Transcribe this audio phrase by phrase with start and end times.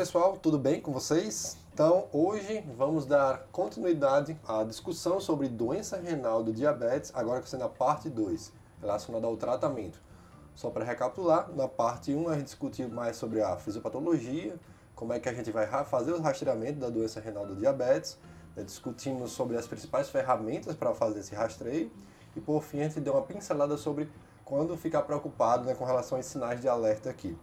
[0.00, 1.58] pessoal, tudo bem com vocês?
[1.74, 7.58] Então, hoje vamos dar continuidade à discussão sobre doença renal do diabetes, agora que você
[7.58, 8.50] na parte 2,
[8.80, 10.00] relacionada ao tratamento.
[10.54, 14.58] Só para recapitular, na parte 1 um, a gente discutiu mais sobre a fisiopatologia,
[14.94, 18.16] como é que a gente vai fazer o rastreamento da doença renal do diabetes,
[18.56, 21.92] né, discutimos sobre as principais ferramentas para fazer esse rastreio
[22.34, 24.10] e por fim a gente deu uma pincelada sobre
[24.46, 27.36] quando ficar preocupado né, com relação aos sinais de alerta aqui.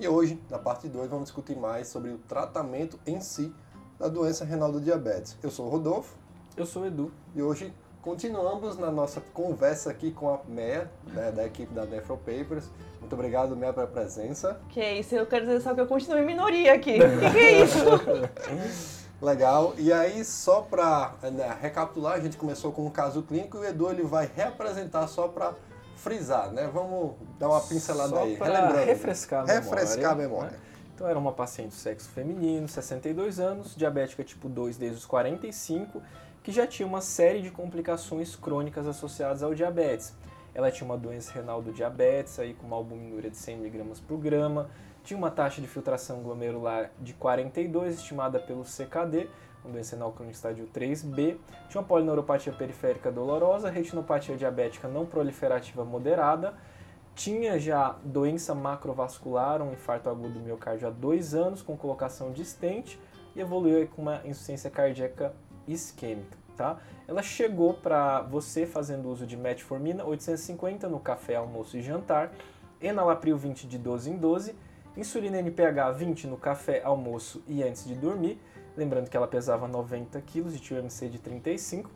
[0.00, 3.52] E hoje, na parte 2, vamos discutir mais sobre o tratamento em si
[3.98, 5.36] da doença renal do diabetes.
[5.42, 6.16] Eu sou o Rodolfo.
[6.56, 7.12] Eu sou o Edu.
[7.34, 12.16] E hoje continuamos na nossa conversa aqui com a Meia, né, da equipe da Nefro
[12.16, 12.70] Papers.
[12.98, 14.58] Muito obrigado, Meia, pela presença.
[14.70, 16.96] Que é isso, eu quero dizer só que eu continuo em minoria aqui.
[16.98, 17.84] O que, que é isso?
[19.20, 19.74] Legal.
[19.76, 23.64] E aí, só para né, recapitular, a gente começou com um caso clínico e o
[23.66, 25.52] Edu ele vai reapresentar só para
[26.00, 26.68] frisar, né?
[26.72, 28.34] Vamos dar uma pincelada Só aí.
[28.34, 28.84] Relembrando.
[28.84, 29.70] Refrescar a memória.
[29.70, 30.50] Refrescar a memória.
[30.50, 30.58] Né?
[30.94, 36.02] Então era uma paciente do sexo feminino, 62 anos, diabética tipo 2 desde os 45,
[36.42, 40.12] que já tinha uma série de complicações crônicas associadas ao diabetes.
[40.54, 44.18] Ela tinha uma doença renal do diabetes, aí com uma albuminúria de 100 mg por
[44.18, 44.68] grama,
[45.02, 49.28] tinha uma taxa de filtração glomerular de 42, estimada pelo CKD,
[49.64, 51.36] uma doença renal crônica estádio 3B,
[51.68, 56.54] tinha uma polineuropatia periférica dolorosa, retinopatia diabética não proliferativa moderada,
[57.14, 62.44] tinha já doença macrovascular, um infarto agudo do miocárdio há dois anos, com colocação de
[62.44, 62.98] stent,
[63.34, 65.34] e evoluiu com uma insuficiência cardíaca
[65.66, 66.38] isquêmica.
[66.56, 66.78] Tá?
[67.08, 72.32] Ela chegou para você fazendo uso de metformina 850 no café, almoço e jantar,
[72.80, 74.54] enalapril 20 de 12 em 12,
[74.96, 78.38] insulina NPH 20 no café, almoço e antes de dormir,
[78.76, 81.90] lembrando que ela pesava 90 kg e tinha MC de 35,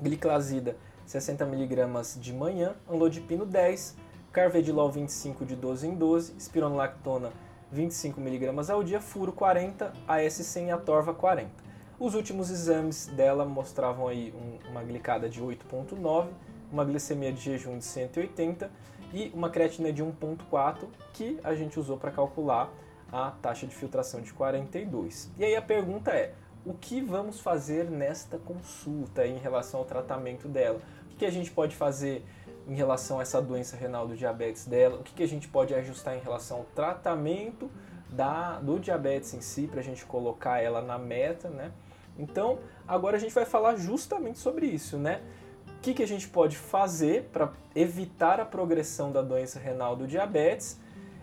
[0.00, 3.96] gliclazida 60mg de manhã, anlodipino 10,
[4.32, 7.32] carvedilol 25 de 12 em 12, espironolactona
[7.74, 11.50] 25mg ao dia, furo 40, AS100 e atorva 40.
[11.98, 16.28] Os últimos exames dela mostravam aí um, uma glicada de 8.9,
[16.70, 18.70] uma glicemia de jejum de 180
[19.12, 22.72] e uma creatina de 1.4 que a gente usou para calcular
[23.12, 25.30] a taxa de filtração de 42.
[25.38, 26.32] E aí a pergunta é:
[26.64, 30.80] o que vamos fazer nesta consulta em relação ao tratamento dela?
[31.12, 32.24] O que a gente pode fazer
[32.66, 34.98] em relação a essa doença renal do diabetes dela?
[34.98, 37.70] O que a gente pode ajustar em relação ao tratamento
[38.08, 41.72] da, do diabetes em si para a gente colocar ela na meta, né?
[42.18, 45.22] Então, agora a gente vai falar justamente sobre isso, né?
[45.66, 50.06] O que, que a gente pode fazer para evitar a progressão da doença renal do
[50.06, 50.78] diabetes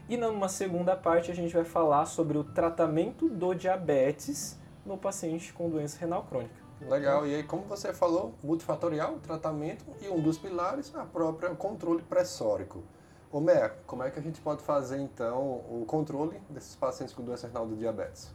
[0.09, 5.53] e numa segunda parte a gente vai falar sobre o tratamento do diabetes no paciente
[5.53, 6.55] com doença renal crônica.
[6.81, 12.01] Legal, e aí como você falou, multifatorial, tratamento e um dos pilares, a própria controle
[12.01, 12.83] pressórico.
[13.31, 13.39] Ô
[13.85, 17.67] como é que a gente pode fazer então o controle desses pacientes com doença renal
[17.67, 18.33] do diabetes?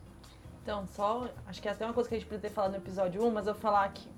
[0.62, 2.76] Então, só, acho que é até uma coisa que a gente podia ter falado no
[2.76, 4.08] episódio 1, mas eu vou falar aqui,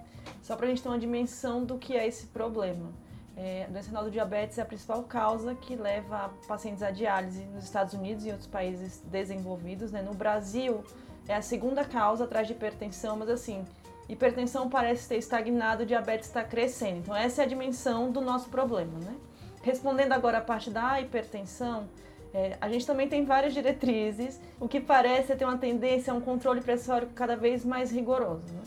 [0.43, 2.93] só pra gente ter uma dimensão do que é esse problema.
[3.37, 7.45] É, a doença renal do diabetes é a principal causa que leva pacientes à diálise
[7.55, 9.93] nos Estados Unidos e outros países desenvolvidos.
[9.93, 10.01] Né?
[10.01, 10.83] No Brasil,
[11.29, 13.63] é a segunda causa atrás de hipertensão, mas assim,
[14.09, 16.99] hipertensão parece ter estagnado, o diabetes está crescendo.
[16.99, 18.99] Então, essa é a dimensão do nosso problema.
[19.01, 19.15] Né?
[19.63, 21.89] Respondendo agora a parte da hipertensão,
[22.33, 24.41] é, a gente também tem várias diretrizes.
[24.59, 28.47] O que parece ter uma tendência a um controle pressórico cada vez mais rigoroso.
[28.47, 28.63] Né?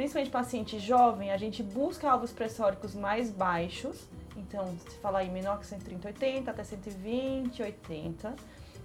[0.00, 4.08] Principalmente paciente jovem, a gente busca alvos pressóricos mais baixos.
[4.34, 8.34] Então, se falar em menor que 130, 80 até 120, 80,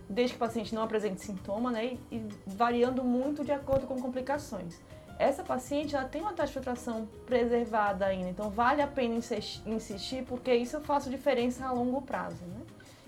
[0.10, 1.86] desde que o paciente não apresente sintoma, né?
[2.12, 4.78] E, e variando muito de acordo com complicações.
[5.18, 10.26] Essa paciente ela tem uma taxa de filtração preservada ainda, então vale a pena insistir
[10.26, 12.44] porque isso faz diferença a longo prazo.
[12.44, 12.60] Né?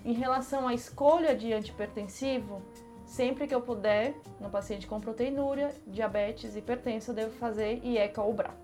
[0.06, 2.62] Em relação à escolha de antipertensivo,
[3.08, 8.34] Sempre que eu puder, no paciente com proteinúria, diabetes, hipertenso, eu devo fazer IECA ou
[8.34, 8.54] BRA.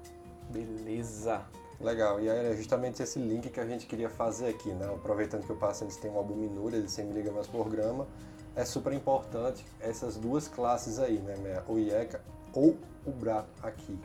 [0.51, 1.43] Beleza.
[1.81, 4.87] Legal, e aí é justamente esse link que a gente queria fazer aqui, né?
[4.87, 8.07] Aproveitando que o paciente tem uma albuminúria de 100 mg por grama,
[8.55, 11.63] é super importante essas duas classes aí, né?
[11.67, 12.21] O IECA
[12.53, 13.99] ou o BRA aqui.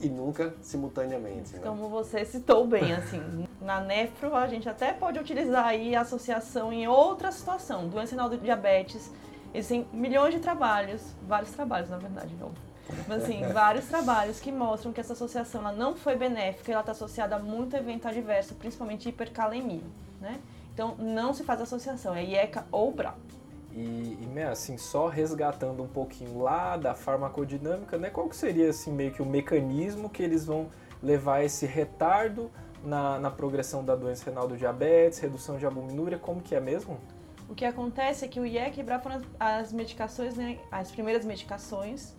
[0.00, 1.54] E nunca simultaneamente.
[1.54, 1.60] Né?
[1.62, 6.72] Como você citou bem, assim, na nefro a gente até pode utilizar aí a associação
[6.72, 9.12] em outra situação, doença renal do diabetes,
[9.54, 12.50] Existem milhões de trabalhos, vários trabalhos na verdade, não.
[13.06, 16.92] Mas assim, vários trabalhos que mostram que essa associação ela não foi benéfica, ela está
[16.92, 19.82] associada a muito evento adverso, principalmente hipercalemia,
[20.20, 20.40] né?
[20.72, 23.14] Então não se faz associação, é IECA ou BRA.
[23.74, 28.10] E, e assim, só resgatando um pouquinho lá da farmacodinâmica, né?
[28.10, 30.68] Qual que seria assim meio que o mecanismo que eles vão
[31.02, 32.50] levar esse retardo
[32.84, 36.98] na, na progressão da doença renal do diabetes, redução de albuminúria, como que é mesmo?
[37.48, 42.14] O que acontece é que o IEC e foram as medicações, né, as primeiras medicações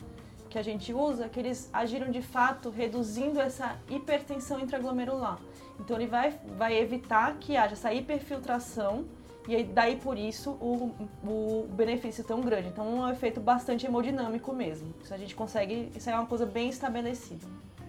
[0.49, 5.39] que a gente usa, que eles agiram de fato reduzindo essa hipertensão intraglomerular.
[5.79, 9.05] Então ele vai, vai evitar que haja essa hiperfiltração
[9.47, 10.93] e aí, daí por isso o,
[11.25, 12.69] o benefício tão grande.
[12.69, 14.93] Então é um efeito bastante hemodinâmico mesmo.
[15.03, 17.45] Isso a gente consegue, isso é uma coisa bem estabelecida.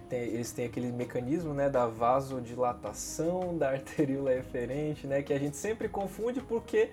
[0.09, 5.55] Tem, eles têm aquele mecanismo né, da vasodilatação da arteríola eferente, né, que a gente
[5.55, 6.89] sempre confunde porque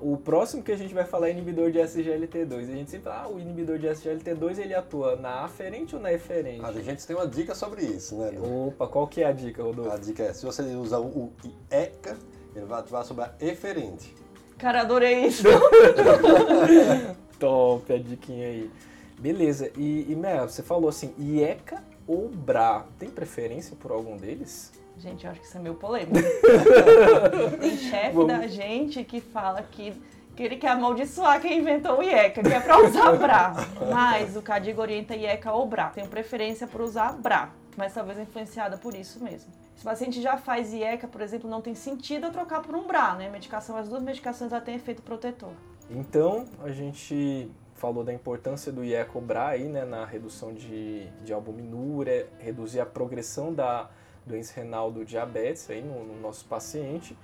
[0.00, 2.58] o próximo que a gente vai falar é inibidor de SGLT2.
[2.58, 6.12] A gente sempre fala, ah, o inibidor de SGLT2 ele atua na aferente ou na
[6.12, 6.64] eferente?
[6.64, 8.32] A gente tem uma dica sobre isso, né?
[8.38, 9.90] Opa, qual que é a dica, Rodolfo?
[9.90, 11.32] A dica é, se você usa o
[11.70, 12.16] ECA,
[12.54, 14.14] ele vai atuar sobre a eferente.
[14.58, 15.44] Cara, adorei isso!
[17.38, 18.70] Top a diquinha aí.
[19.18, 24.72] Beleza, e, e Mel, você falou assim, IECA ou BRA, tem preferência por algum deles?
[24.98, 26.14] Gente, eu acho que isso é meio polêmico.
[27.60, 28.28] Tem chefe Vamos.
[28.28, 29.92] da gente que fala que,
[30.34, 33.54] que ele quer amaldiçoar quem inventou o IECA, que é pra usar BRA.
[33.90, 35.90] Mas o Cadigo orienta IECA ou BRA.
[35.90, 39.52] Tenho preferência por usar BRA, mas talvez influenciada por isso mesmo.
[39.74, 42.86] Se o paciente já faz IECA, por exemplo, não tem sentido eu trocar por um
[42.86, 43.28] BRA, né?
[43.28, 45.52] Medicação, as duas medicações já têm efeito protetor.
[45.90, 51.06] Então, a gente falou da importância do IECA ou BRA aí, né, na redução de,
[51.22, 53.90] de albuminúria, reduzir a progressão da
[54.26, 57.16] doença renal do diabetes aí no, no nosso paciente.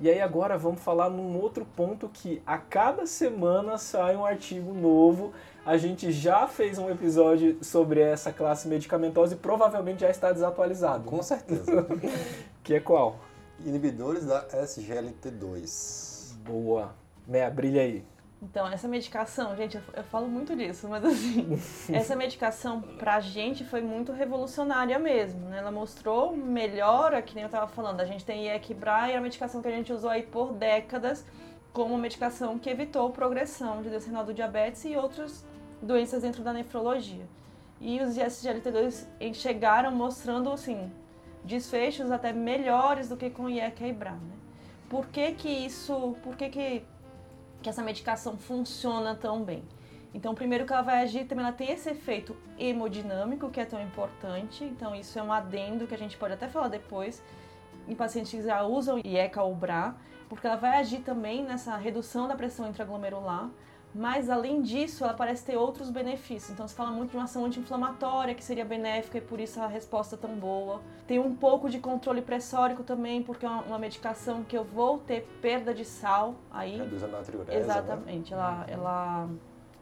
[0.00, 4.72] E aí agora vamos falar num outro ponto que a cada semana sai um artigo
[4.72, 5.32] novo.
[5.66, 11.04] A gente já fez um episódio sobre essa classe medicamentosa e provavelmente já está desatualizado.
[11.04, 11.86] Com certeza.
[12.62, 13.18] que é qual?
[13.64, 16.34] Inibidores da SGLT2.
[16.44, 16.94] Boa.
[17.26, 18.04] Meia, brilha aí.
[18.40, 21.58] Então, essa medicação, gente, eu, eu, falo muito disso, mas assim,
[21.92, 25.58] essa medicação pra gente foi muito revolucionária mesmo, né?
[25.58, 29.60] Ela mostrou melhora, que nem eu tava falando, a gente tem Equibra e a medicação
[29.60, 31.24] que a gente usou aí por décadas
[31.72, 35.44] como medicação que evitou progressão de doença renal do diabetes e outras
[35.82, 37.26] doenças dentro da nefrologia.
[37.80, 40.90] E os SGLT2 chegaram mostrando, assim,
[41.44, 44.36] desfechos até melhores do que com IECA e BRA, né?
[44.88, 46.82] Por que que isso, por que que
[47.62, 49.62] que essa medicação funciona tão bem.
[50.14, 53.80] Então, primeiro que ela vai agir, também ela tem esse efeito hemodinâmico, que é tão
[53.82, 54.64] importante.
[54.64, 57.22] Então, isso é um adendo que a gente pode até falar depois
[57.86, 59.94] em pacientes que já usam IECA ou BRA,
[60.28, 63.50] porque ela vai agir também nessa redução da pressão intraglomerular,
[63.98, 66.52] mas além disso, ela parece ter outros benefícios.
[66.52, 69.66] Então se fala muito de uma ação anti-inflamatória que seria benéfica e por isso a
[69.66, 70.80] resposta é tão boa.
[71.04, 75.26] Tem um pouco de controle pressórico também, porque é uma medicação que eu vou ter
[75.42, 76.78] perda de sal aí.
[76.78, 77.50] Reduz a natriurese.
[77.50, 77.58] Né?
[77.58, 78.30] Exatamente.
[78.30, 78.36] Né?
[78.38, 79.28] Ela, ela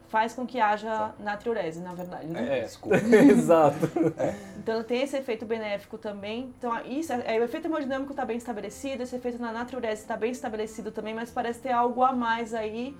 [0.07, 2.59] faz com que haja natriurese, na verdade, né?
[2.59, 2.97] É, desculpa.
[3.13, 3.85] Exato.
[4.17, 4.33] É.
[4.57, 6.51] Então ela tem esse efeito benéfico também.
[6.57, 10.17] Então isso, é, é o efeito hemodinâmico está bem estabelecido, esse efeito na natriurese está
[10.17, 12.97] bem estabelecido também, mas parece ter algo a mais aí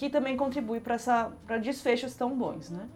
[0.00, 2.88] que também contribui para desfechos tão bons, né?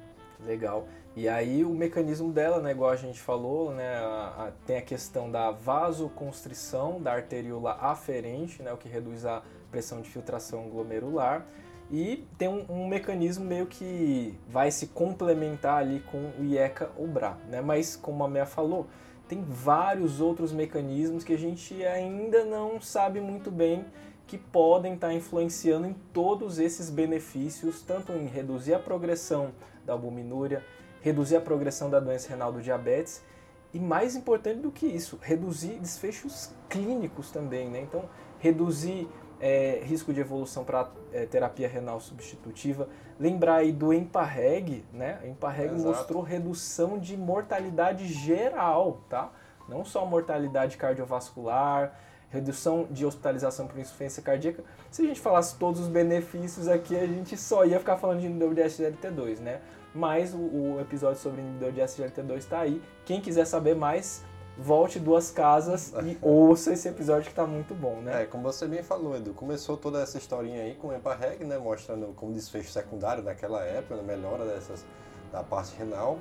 [0.43, 0.89] Legal.
[1.15, 4.81] E aí o mecanismo dela, né, igual a gente falou, né, a, a, tem a
[4.81, 11.45] questão da vasoconstrição da arteríola aferente, né, o que reduz a pressão de filtração glomerular.
[11.91, 17.07] E tem um, um, mecanismo meio que vai se complementar ali com o IECA ou
[17.07, 17.61] BRA, né?
[17.61, 18.87] Mas como a Mea falou,
[19.29, 23.85] tem vários outros mecanismos que a gente ainda não sabe muito bem
[24.27, 29.53] que podem estar influenciando em todos esses benefícios, tanto em reduzir a progressão
[29.85, 30.65] da albuminúria,
[31.01, 33.23] reduzir a progressão da doença renal do diabetes
[33.73, 37.81] e mais importante do que isso, reduzir desfechos clínicos também, né?
[37.81, 39.09] Então, reduzir
[39.41, 42.89] é, risco de evolução para é, terapia renal substitutiva.
[43.19, 45.21] Lembrar aí do EMPA-REG, né?
[45.23, 49.31] O EMPA-REG mostrou redução de mortalidade geral, tá?
[49.69, 51.99] Não só mortalidade cardiovascular,
[52.35, 54.65] redução de hospitalização por insuficiência cardíaca.
[54.91, 58.27] Se a gente falasse todos os benefícios aqui, a gente só ia ficar falando de
[58.27, 59.61] inibidor de SGLT2, né?
[59.95, 62.83] Mas o, o episódio sobre inibidor de SGLT2 está aí.
[63.05, 64.25] Quem quiser saber mais,
[64.59, 68.23] volte duas casas e ouça esse episódio que está muito bom, né?
[68.23, 71.57] É, como você bem falou, Edu, começou toda essa historinha aí com o EMPA-REG, né?
[71.57, 74.03] Mostrando como desfecho secundário naquela época, né?
[74.03, 74.85] melhora dessas,
[75.31, 76.19] da parte renal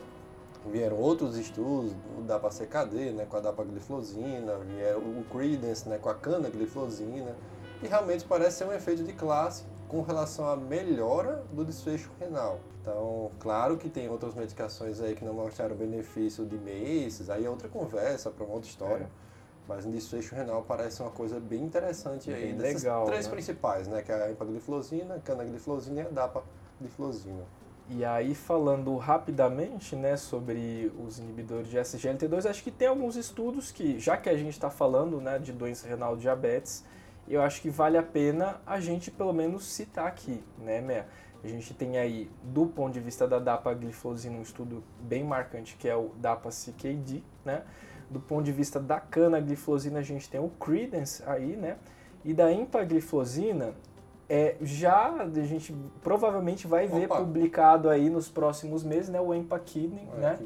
[0.72, 6.16] vieram outros estudos, o DAPA-CKD, né, com a dapagliflozina, vieram o Credence, né, com a
[6.16, 7.36] canagliflozina,
[7.82, 12.60] e realmente parece ser um efeito de classe com relação à melhora do desfecho renal.
[12.82, 17.50] Então, claro que tem outras medicações aí que não mostraram benefício de meses, aí é
[17.50, 19.04] outra conversa para uma outra história.
[19.04, 19.24] É.
[19.68, 23.32] Mas no desfecho renal parece uma coisa bem interessante bem aí, dessas legal, três né?
[23.32, 24.02] principais, né?
[24.02, 27.44] Que é a empagliflozina, a canagliflozina e a dapagliflozina.
[27.90, 33.72] E aí, falando rapidamente né, sobre os inibidores de SGLT2, acho que tem alguns estudos
[33.72, 36.86] que, já que a gente está falando né, de doença renal diabetes,
[37.28, 41.06] eu acho que vale a pena a gente pelo menos citar aqui, né, Mé?
[41.44, 45.90] A gente tem aí, do ponto de vista da dapagliflozina, um estudo bem marcante que
[45.90, 47.64] é o DAPA-CKD, né?
[48.10, 51.78] Do ponto de vista da canagliflozina, a gente tem o Credence aí, né?
[52.24, 53.74] E da empagliflozina,
[54.30, 57.18] é, já a gente provavelmente vai ver Opa.
[57.18, 59.20] publicado aí nos próximos meses, né?
[59.20, 60.40] O Empakidney, né?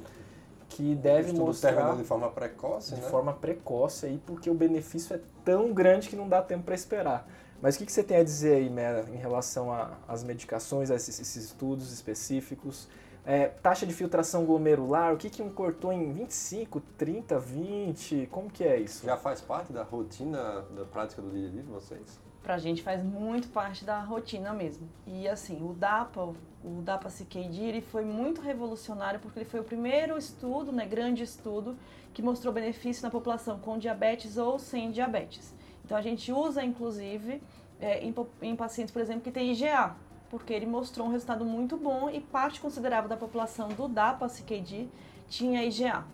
[0.69, 3.07] Que deve Estudo mostrar de forma precoce, de né?
[3.07, 7.27] forma precoce aí, porque o benefício é tão grande que não dá tempo para esperar.
[7.61, 9.69] Mas o que, que você tem a dizer aí, Mera, em relação
[10.07, 12.87] às medicações, a esses, esses estudos específicos?
[13.25, 18.27] É, taxa de filtração glomerular, o que, que um cortou em 25, 30, 20?
[18.31, 19.05] Como que é isso?
[19.05, 22.26] Já faz parte da rotina da prática do dia a dia de vocês?
[22.43, 24.87] Pra gente faz muito parte da rotina mesmo.
[25.05, 29.63] E assim, o DAPA, o DAPA CKD, ele foi muito revolucionário porque ele foi o
[29.63, 31.77] primeiro estudo, né, grande estudo,
[32.13, 35.53] que mostrou benefício na população com diabetes ou sem diabetes.
[35.83, 37.41] Então a gente usa, inclusive,
[37.79, 39.95] é, em, em pacientes, por exemplo, que têm IgA,
[40.29, 44.87] porque ele mostrou um resultado muito bom e parte considerável da população do DAPA CKD
[45.29, 46.05] tinha IgA.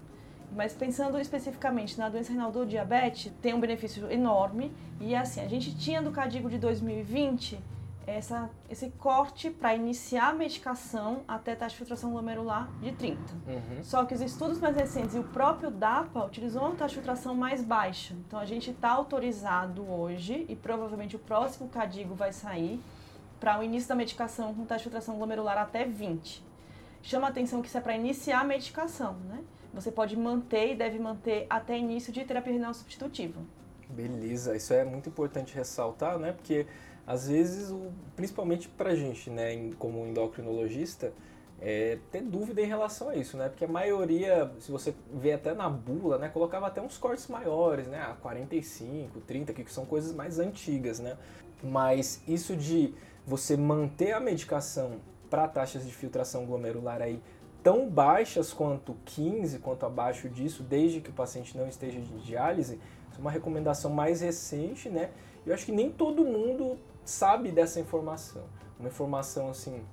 [0.55, 4.72] Mas pensando especificamente na doença renal do diabetes, tem um benefício enorme.
[5.00, 7.60] E assim, a gente tinha do Cadigo de 2020
[8.05, 13.19] essa, esse corte para iniciar a medicação até taxa de filtração glomerular de 30.
[13.19, 13.83] Uhum.
[13.83, 17.36] Só que os estudos mais recentes e o próprio DAPA utilizou uma taxa de filtração
[17.36, 18.13] mais baixa.
[18.27, 22.81] Então a gente está autorizado hoje e provavelmente o próximo Cadigo vai sair
[23.39, 26.43] para o início da medicação com taxa de filtração glomerular até 20.
[27.01, 29.39] Chama a atenção que isso é para iniciar a medicação, né?
[29.74, 33.42] Você pode manter e deve manter até início de terapia renal substitutiva.
[33.89, 36.32] Beleza, isso é muito importante ressaltar, né?
[36.32, 36.65] Porque
[37.06, 41.12] às vezes, o, principalmente pra gente, né, como endocrinologista,
[41.60, 43.50] é, ter dúvida em relação a isso, né?
[43.50, 47.88] Porque a maioria, se você vê até na bula, né, colocava até uns cortes maiores,
[47.88, 48.00] né?
[48.00, 51.18] Ah, 45, 30, que são coisas mais antigas, né?
[51.62, 52.94] Mas isso de
[53.25, 55.00] você manter a medicação
[55.30, 57.22] para taxas de filtração glomerular aí
[57.63, 62.75] tão baixas quanto 15, quanto abaixo disso, desde que o paciente não esteja de diálise,
[63.10, 65.10] isso é uma recomendação mais recente, né?
[65.46, 68.43] Eu acho que nem todo mundo sabe dessa informação.
[68.79, 69.84] Uma informação assim,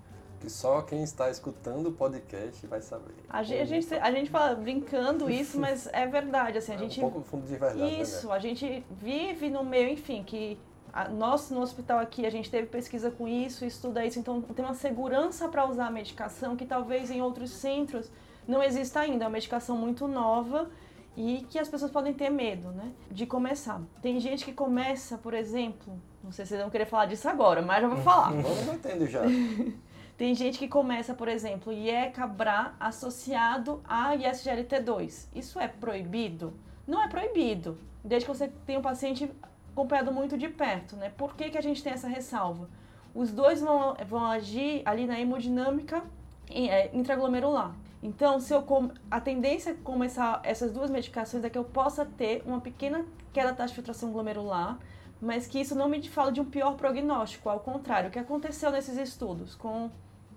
[0.40, 3.12] Que só quem está escutando o podcast vai saber.
[3.28, 6.56] A gente, a gente, a gente fala brincando isso, mas é verdade.
[6.56, 8.34] Assim, a É gente um pouco fundo de verdade, Isso, né?
[8.34, 10.58] a gente vive no meio, enfim, que
[10.92, 14.64] a- nós no hospital aqui, a gente teve pesquisa com isso, estuda isso, então tem
[14.64, 18.10] uma segurança para usar a medicação que talvez em outros centros
[18.46, 19.24] não exista ainda.
[19.24, 20.70] É uma medicação muito nova
[21.16, 23.80] e que as pessoas podem ter medo, né, de começar.
[24.00, 27.60] Tem gente que começa, por exemplo, não sei se vocês vão querer falar disso agora,
[27.62, 28.30] mas já vou falar.
[28.42, 29.22] Vamos batendo já.
[30.16, 35.28] Tem gente que começa, por exemplo, IECA-BRA associado a ISGLT2.
[35.34, 36.52] Isso é proibido?
[36.86, 39.30] Não é proibido, desde que você tenha o paciente
[39.80, 41.10] acompanhado muito de perto, né?
[41.16, 42.68] Por que, que a gente tem essa ressalva?
[43.14, 46.02] Os dois vão, vão agir ali na hemodinâmica
[46.48, 47.74] em- é, intraglomerular.
[48.02, 52.04] Então, se eu com- a tendência a começar essas duas medicações é que eu possa
[52.04, 54.78] ter uma pequena queda da taxa de filtração glomerular,
[55.20, 58.70] mas que isso não me fala de um pior prognóstico, ao contrário, o que aconteceu
[58.70, 59.90] nesses estudos com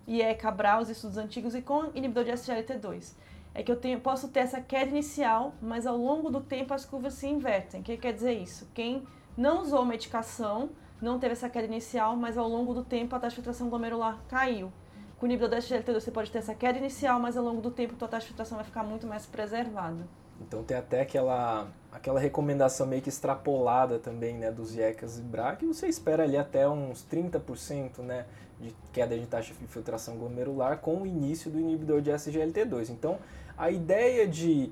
[0.08, 3.16] IECA, BRA, os estudos antigos, e com inibidor de SGLT2.
[3.56, 6.84] É que eu tenho, posso ter essa queda inicial, mas ao longo do tempo as
[6.86, 7.80] curvas se invertem.
[7.82, 8.68] O que quer dizer isso?
[8.74, 9.04] Quem
[9.36, 10.70] não usou medicação
[11.02, 14.20] não teve essa queda inicial, mas ao longo do tempo a taxa de filtração glomerular
[14.30, 14.72] caiu.
[15.18, 17.70] Com o inibidor da SGLT2 você pode ter essa queda inicial, mas ao longo do
[17.70, 20.08] tempo a taxa de filtração vai ficar muito mais preservada.
[20.40, 25.56] Então tem até aquela, aquela recomendação meio que extrapolada também, né, dos IECAS e BRA,
[25.56, 28.26] que você espera ali até uns 30%, né,
[28.60, 32.90] de queda de taxa de filtração glomerular com o início do inibidor de SGLT2.
[32.90, 33.20] Então,
[33.58, 34.72] a ideia de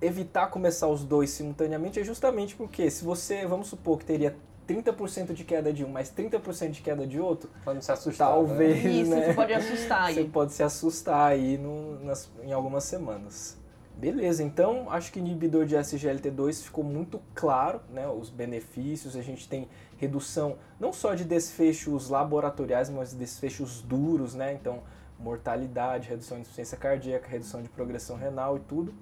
[0.00, 4.34] evitar começar os dois simultaneamente é justamente porque se você, vamos supor que teria
[4.66, 8.28] 30% de queda de um, mais 30% de queda de outro, não se assustar.
[8.28, 8.34] né?
[8.34, 9.26] talvez, Isso, né?
[9.26, 10.28] você pode assustar Você aí.
[10.28, 13.56] pode se assustar aí no- nas- em algumas semanas.
[13.96, 19.22] Beleza, então acho que o inibidor de SGLT2 ficou muito claro, né, os benefícios, a
[19.22, 24.80] gente tem redução não só de desfechos laboratoriais, mas desfechos duros, né, então
[25.20, 28.92] mortalidade, redução de insuficiência cardíaca, redução de progressão renal e tudo.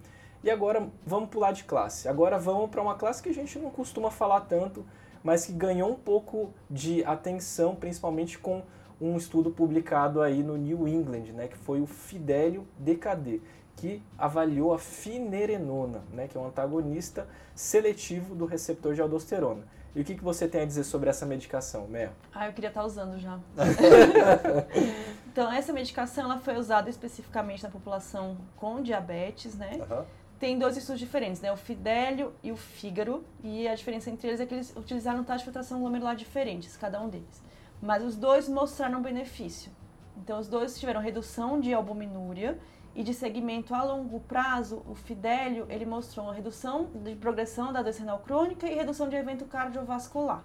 [0.42, 2.09] E agora vamos pular de classe.
[2.09, 4.85] Agora vamos para uma classe que a gente não costuma falar tanto,
[5.23, 8.62] mas que ganhou um pouco de atenção, principalmente com
[9.00, 13.40] um estudo publicado aí no New England, né, que foi o Fidelio DKD,
[13.76, 19.64] que avaliou a finerenona, né, que é um antagonista seletivo do receptor de aldosterona.
[19.94, 22.12] E o que, que você tem a dizer sobre essa medicação, Mel?
[22.32, 23.40] Ah, eu queria estar usando já.
[25.32, 29.80] então, essa medicação ela foi usada especificamente na população com diabetes, né?
[29.80, 30.06] Aham.
[30.40, 31.52] Tem dois estudos diferentes, né?
[31.52, 35.40] O Fidelio e o Fígaro, e a diferença entre eles é que eles utilizaram taxa
[35.40, 37.42] de filtração glomerular diferentes, cada um deles.
[37.80, 39.70] Mas os dois mostraram benefício.
[40.16, 42.59] Então, os dois tiveram redução de albuminúria
[42.94, 47.82] e de segmento a longo prazo, o Fidelio, ele mostrou uma redução de progressão da
[47.82, 50.42] doença renal crônica e redução de evento cardiovascular.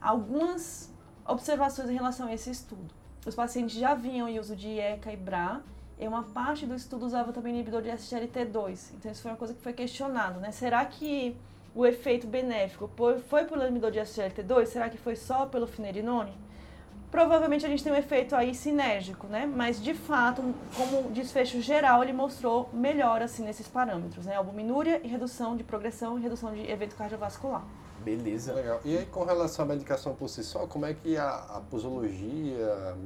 [0.00, 0.94] Algumas
[1.26, 2.94] observações em relação a esse estudo.
[3.26, 5.60] Os pacientes já vinham em uso de ECA e BRA,
[6.00, 8.92] e uma parte do estudo usava também inibidor de SGLT2.
[8.94, 10.52] Então, isso foi uma coisa que foi questionado, né?
[10.52, 11.36] Será que
[11.74, 12.90] o efeito benéfico
[13.28, 14.66] foi pelo inibidor de SGLT2?
[14.66, 16.32] Será que foi só pelo finerinone?
[17.10, 19.46] Provavelmente a gente tem um efeito aí sinérgico, né?
[19.46, 20.42] Mas de fato,
[20.76, 24.36] como desfecho geral, ele mostrou melhor assim nesses parâmetros, né?
[24.36, 27.64] Albuminúria e redução de progressão e redução de evento cardiovascular.
[28.04, 28.52] Beleza.
[28.54, 28.80] Legal.
[28.84, 32.96] E aí, com relação à medicação por si só, como é que a, a posologia,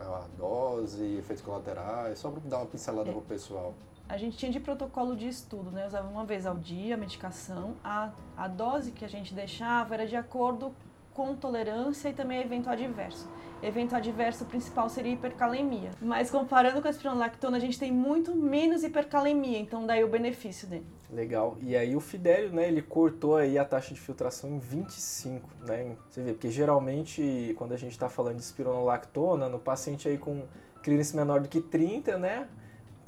[0.00, 3.12] a, a dose, efeitos colaterais, só para dar uma pincelada é.
[3.12, 3.74] para o pessoal?
[4.08, 5.86] A gente tinha de protocolo de estudo, né?
[5.86, 7.74] Usava uma vez ao dia a medicação.
[7.84, 10.74] A, a dose que a gente deixava era de acordo
[11.18, 13.28] com tolerância e também evento adverso
[13.60, 15.90] evento adverso principal seria hipercalemia.
[16.00, 20.68] Mas comparando com a espironolactona, a gente tem muito menos hipercalemia, então daí o benefício
[20.68, 20.86] dele.
[21.10, 21.56] Legal.
[21.60, 25.96] E aí o Fidelio, né, ele cortou aí a taxa de filtração em 25, né?
[26.08, 30.44] Você vê, porque geralmente quando a gente está falando de espironolactona, no paciente aí com
[30.82, 32.46] clearance menor do que 30, né,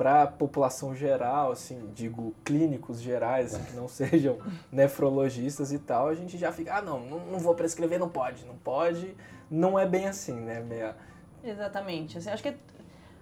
[0.01, 4.39] para a população geral, assim, digo clínicos gerais, assim, que não sejam
[4.73, 8.57] nefrologistas e tal, a gente já fica, ah, não, não vou prescrever, não pode, não
[8.57, 9.15] pode
[9.51, 10.61] não é bem assim, né?
[10.61, 10.97] Meia...
[11.43, 12.17] Exatamente.
[12.17, 12.55] Assim, acho que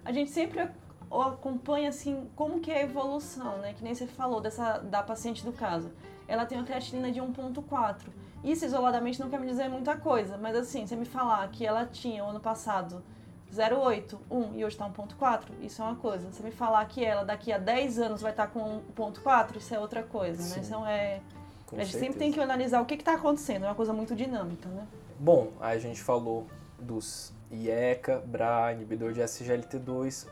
[0.05, 0.69] a gente sempre
[1.09, 3.73] acompanha assim como que é a evolução, né?
[3.73, 5.91] Que nem você falou dessa da paciente do caso.
[6.27, 7.95] Ela tem uma creatinina de 1.4.
[8.43, 11.85] Isso isoladamente não quer me dizer muita coisa, mas assim, você me falar que ela
[11.85, 13.03] tinha ano passado
[13.53, 16.31] 0,8, 1 e hoje está 1,4, isso é uma coisa.
[16.31, 19.73] Você me falar que ela daqui a 10 anos vai estar tá com 1,4, isso
[19.73, 20.63] é outra coisa, né?
[20.65, 21.19] Então é.
[21.65, 21.99] Com a gente certeza.
[21.99, 24.87] sempre tem que analisar o que está acontecendo, é uma coisa muito dinâmica, né?
[25.19, 26.47] Bom, a gente falou
[26.79, 30.27] dos IECA, BRA, inibidor de SGLT2,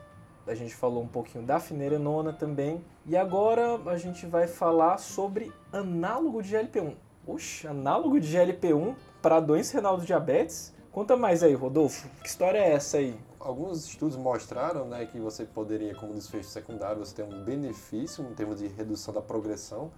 [0.48, 5.52] a gente falou um pouquinho da finerenona também, e agora a gente vai falar sobre
[5.72, 6.96] análogo de GLP-1.
[7.28, 10.74] Oxe, análogo de GLP-1 para doença renal do diabetes?
[10.98, 13.16] Conta mais aí, Rodolfo, que história é essa aí?
[13.40, 18.34] Alguns estudos mostraram né, que você poderia, como desfecho secundário, você ter um benefício em
[18.34, 19.92] termos de redução da progressão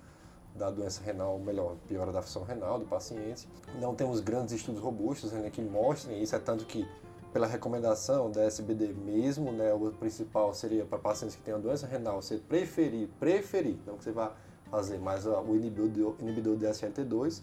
[0.53, 3.47] da doença renal, melhor, piora da função renal do paciente.
[3.79, 6.85] Não temos grandes estudos robustos né, que mostrem isso, é tanto que
[7.31, 12.21] pela recomendação da SBD mesmo, né, o principal seria para pacientes que tenham doença renal,
[12.21, 14.33] você preferir, preferir, não que você vá
[14.69, 17.41] fazer mais o inibidor, inibidor de SLT2,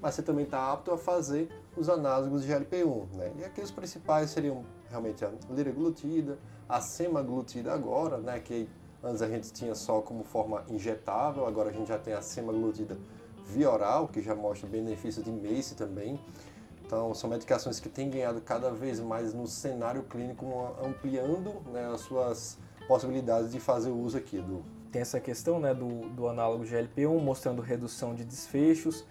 [0.00, 3.06] mas você também está apto a fazer os análogos de GLP-1.
[3.14, 3.32] Né?
[3.38, 8.68] E aqui os principais seriam realmente a liraglutida, a semaglutida agora, né, que
[9.04, 12.96] Antes a gente tinha só como forma injetável, agora a gente já tem a semaglutida
[13.46, 16.18] via oral, que já mostra benefícios de MACE também.
[16.82, 20.46] Então, são medicações que têm ganhado cada vez mais no cenário clínico,
[20.82, 24.64] ampliando né, as suas possibilidades de fazer uso aqui do.
[24.90, 29.04] Tem essa questão né, do, do análogo de GLP-1 mostrando redução de desfechos.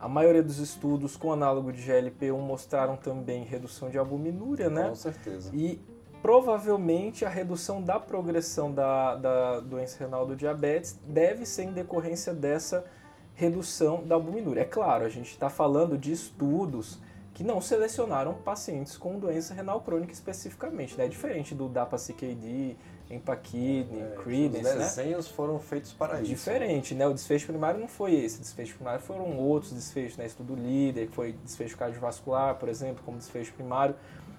[0.00, 4.88] A maioria dos estudos com análogo de GLP-1 mostraram também redução de albuminúria, né?
[4.88, 5.50] Com certeza.
[5.54, 5.78] E
[6.22, 12.32] provavelmente a redução da progressão da, da doença renal do diabetes deve ser em decorrência
[12.32, 12.84] dessa
[13.34, 14.62] redução da albuminúria.
[14.62, 16.98] É claro, a gente está falando de estudos
[17.34, 21.04] que não selecionaram pacientes com doença renal crônica especificamente, né?
[21.04, 22.76] É diferente do DAPA-CKD,
[23.10, 24.78] Empaquidne, é, Creedence, Os né?
[24.78, 25.32] desenhos né?
[25.34, 26.30] foram feitos para isso.
[26.30, 27.06] Diferente, né?
[27.06, 28.38] O desfecho primário não foi esse.
[28.38, 30.26] O desfecho primário foram outros desfechos, né?
[30.26, 33.96] Estudo líder, que foi desfecho cardiovascular, por exemplo, como desfecho primário.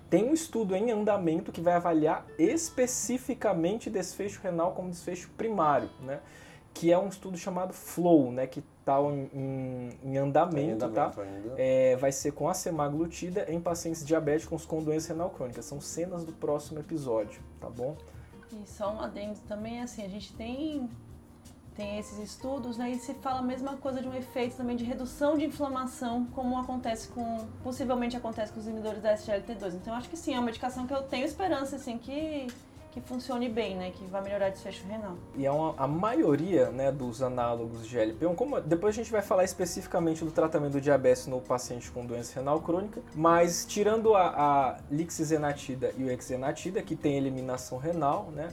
[0.10, 6.19] Tem um estudo em andamento que vai avaliar especificamente desfecho renal como desfecho primário, né?
[6.73, 8.47] Que é um estudo chamado FLOW, né?
[8.47, 11.12] Que está em, em, em, andamento, tá?
[11.57, 15.62] É, vai ser com a semaglutida em pacientes diabéticos com doença renal crônica.
[15.62, 17.97] São cenas do próximo episódio, tá bom?
[18.54, 20.90] E só um adendo também, assim, a gente tem
[21.76, 24.84] tem esses estudos, né, e se fala a mesma coisa de um efeito também de
[24.84, 29.76] redução de inflamação, como acontece com, possivelmente acontece com os inibidores da SGLT2.
[29.76, 32.48] Então, acho que sim, é uma medicação que eu tenho esperança, assim, que,
[32.91, 35.15] que funcione bem, né, que vai melhorar o desfecho renal.
[35.36, 39.21] E é uma, a maioria, né, dos análogos de GLP-1, como depois a gente vai
[39.21, 44.27] falar especificamente do tratamento do diabetes no paciente com doença renal crônica, mas tirando a,
[44.27, 48.49] a lixazenatida e o exenatida, que tem eliminação renal, né,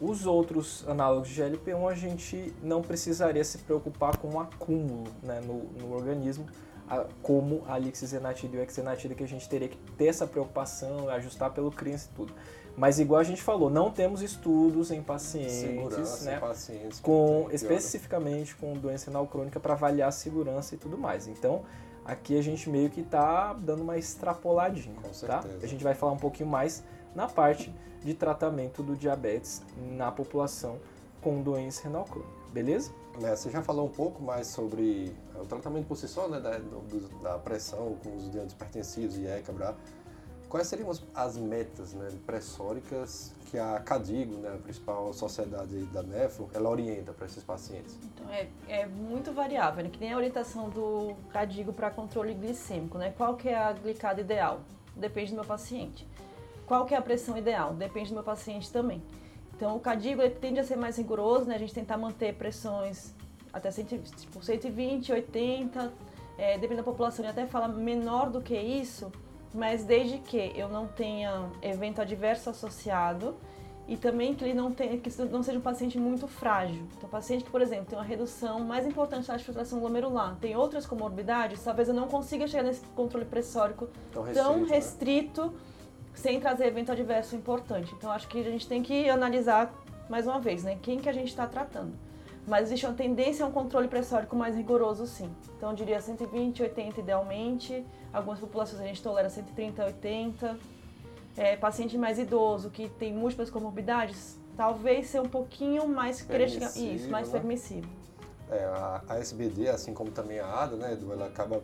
[0.00, 5.40] os outros análogos de GLP-1 a gente não precisaria se preocupar com o acúmulo né,
[5.40, 6.46] no, no, organismo,
[7.22, 11.52] como a lixisenatida e o exenatida, que a gente teria que ter essa preocupação, ajustar
[11.52, 12.34] pelo CRIANS e tudo.
[12.76, 16.40] Mas igual a gente falou, não temos estudos em pacientes, Segurança, né?
[16.40, 17.00] pacientes.
[17.00, 21.26] com especificamente com doença renal crônica para avaliar a segurança e tudo mais.
[21.28, 21.62] Então,
[22.04, 25.12] aqui a gente meio que tá dando uma extrapoladinha, Com tá?
[25.42, 25.58] certeza.
[25.62, 26.82] A gente vai falar um pouquinho mais
[27.14, 29.62] na parte de tratamento do diabetes
[29.94, 30.78] na população
[31.20, 32.90] com doença renal crônica, beleza?
[33.20, 36.40] Né, Você já falou um pouco mais sobre eh, o tratamento por si só, né,
[36.40, 39.52] da, do- da pressão com os antipertensivos e ECA,
[40.52, 46.02] Quais seriam as- as metas né, pressóricas que a CADIGO, né, a principal sociedade da
[46.02, 47.96] NEFRO, ela orienta para esses pacientes?
[48.04, 49.88] Então é, é muito variável, né?
[49.88, 53.14] que nem a orientação do CADIGO para controle glicêmico, né?
[53.16, 54.60] Qual que é a glicada ideal?
[54.94, 56.06] Depende do meu paciente.
[56.66, 57.72] Qual que é a pressão ideal?
[57.72, 59.02] Depende do meu paciente também.
[59.56, 61.54] Então o CADIGO tende a ser mais rigoroso, né?
[61.54, 63.14] A gente tentar manter pressões
[63.50, 65.90] até 100, tipo, 120, 80,
[66.36, 69.10] é, depende da população, ele até fala menor do que isso,
[69.54, 73.36] mas desde que eu não tenha evento adverso associado
[73.86, 76.86] e também que ele não tenha, que não seja um paciente muito frágil.
[76.96, 80.86] Então, paciente que, por exemplo, tem uma redução mais importante da filtração glomerular, tem outras
[80.86, 84.68] comorbidades, talvez eu não consiga chegar nesse controle pressórico tão restrito, né?
[84.68, 85.54] restrito
[86.14, 87.92] sem trazer evento adverso importante.
[87.94, 89.72] Então, acho que a gente tem que analisar
[90.08, 91.92] mais uma vez, né, quem que a gente está tratando.
[92.46, 95.30] Mas existe uma tendência a um controle pressórico mais rigoroso, sim.
[95.56, 97.86] Então, eu diria 120, 80 idealmente.
[98.12, 100.58] Algumas populações a gente tolera 130, 80.
[101.36, 106.20] É, paciente mais idoso, que tem múltiplas comorbidades, talvez ser um pouquinho mais...
[106.20, 107.38] Permissivo, Isso, mais né?
[107.38, 107.88] permissivo.
[108.50, 111.62] É, a, a SBD, assim como também a ADA, né, Edu, ela acaba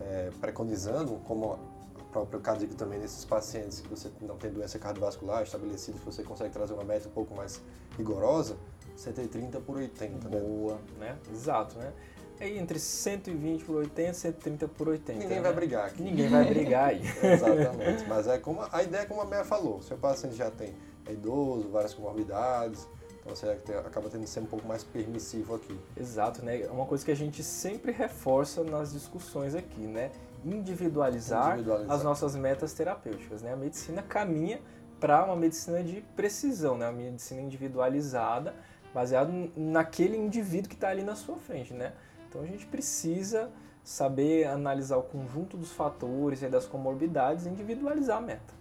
[0.00, 1.58] é, preconizando, como
[1.98, 6.52] a própria CADIGO também, nesses pacientes que você não tem doença cardiovascular estabelecida, você consegue
[6.52, 7.60] trazer uma meta um pouco mais
[7.96, 8.56] rigorosa,
[8.98, 10.40] 130 por 80, né?
[10.40, 11.16] Boa, né?
[11.32, 11.92] Exato, né?
[12.40, 15.18] Aí entre 120 por 80 e 130 por 80.
[15.18, 15.42] Ninguém né?
[15.42, 16.02] vai brigar aqui.
[16.02, 17.02] Ninguém vai brigar aí.
[17.22, 18.04] Exatamente.
[18.08, 19.82] Mas é como a ideia é como a Meia falou.
[19.82, 20.74] Seu paciente já tem
[21.06, 22.86] é idoso, várias comorbidades,
[23.20, 25.78] então você acaba tendo que ser um pouco mais permissivo aqui.
[25.96, 26.62] Exato, né?
[26.62, 30.10] É uma coisa que a gente sempre reforça nas discussões aqui, né?
[30.44, 31.96] Individualizar, Individualizar.
[31.96, 33.52] as nossas metas terapêuticas, né?
[33.52, 34.60] A medicina caminha
[35.00, 36.88] para uma medicina de precisão, né?
[36.88, 38.54] Uma medicina individualizada,
[38.94, 41.92] baseada n- naquele indivíduo que está ali na sua frente, né?
[42.28, 43.50] Então a gente precisa
[43.82, 48.54] saber analisar o conjunto dos fatores e das comorbidades e individualizar a meta.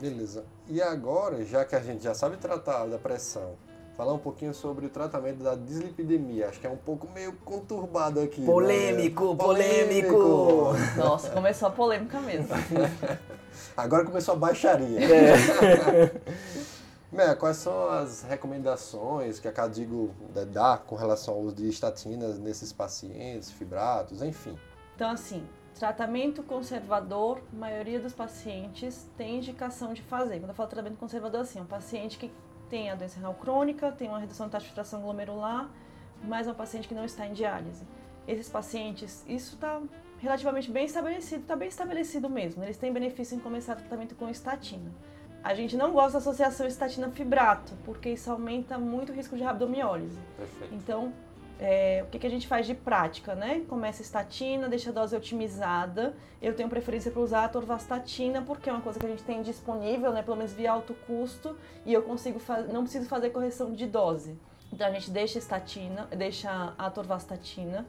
[0.00, 0.44] Beleza.
[0.68, 3.56] E agora, já que a gente já sabe tratar da pressão,
[3.94, 6.48] falar um pouquinho sobre o tratamento da dislipidemia.
[6.48, 8.40] Acho que é um pouco meio conturbado aqui.
[8.40, 8.46] né?
[8.46, 10.72] Polêmico, Polêmico!
[10.96, 12.48] Nossa, começou a polêmica mesmo.
[13.76, 14.98] Agora começou a baixaria.
[14.98, 16.12] É.
[17.12, 21.68] Meia, quais são as recomendações que a Cadigo né, dá com relação ao uso de
[21.68, 24.58] estatinas nesses pacientes, fibratos, enfim?
[24.96, 25.46] Então, assim,
[25.78, 30.38] tratamento conservador, a maioria dos pacientes tem indicação de fazer.
[30.40, 32.32] Quando eu falo tratamento conservador, assim, é um paciente que
[32.70, 35.68] tem a doença renal crônica, tem uma redução da taxa de filtração glomerular,
[36.24, 37.84] mas é um paciente que não está em diálise.
[38.26, 39.82] Esses pacientes, isso está
[40.16, 42.64] relativamente bem estabelecido, está bem estabelecido mesmo.
[42.64, 44.90] Eles têm benefício em começar tratamento com estatina.
[45.42, 50.18] A gente não gosta da associação estatina-fibrato, porque isso aumenta muito o risco de rabdomiólise.
[50.36, 50.74] Perfeito.
[50.74, 51.12] Então,
[51.58, 53.62] é, o que, que a gente faz de prática, né?
[53.68, 56.14] Começa estatina, deixa a dose otimizada.
[56.40, 59.42] Eu tenho preferência para usar a torvastatina, porque é uma coisa que a gente tem
[59.42, 60.22] disponível, né?
[60.22, 62.40] Pelo menos via alto custo, e eu consigo
[62.72, 64.38] não preciso fazer correção de dose.
[64.72, 67.86] Então a gente deixa a estatina, deixa a torvastatina,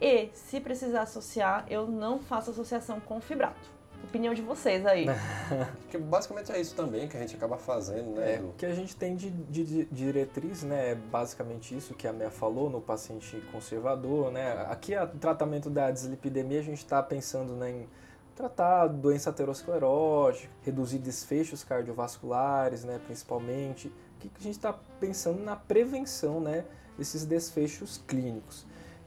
[0.00, 3.76] e se precisar associar, eu não faço associação com fibrato.
[4.08, 5.06] Opinião de vocês aí.
[5.82, 8.36] Porque basicamente é isso também que a gente acaba fazendo, né?
[8.36, 12.06] É, o que a gente tem de, de- de diretriz, né, é basicamente isso que
[12.08, 14.64] a Meia falou no paciente conservador, né.
[14.70, 17.88] Aqui a- o tratamento da dislipidemia a gente está pensando né, em
[18.34, 23.88] tratar doença aterosclerótica, reduzir desfechos cardiovasculares, né, principalmente.
[23.88, 26.64] O que que a gente está pensando na prevenção, né,
[26.96, 28.64] desses desfechos clínicos.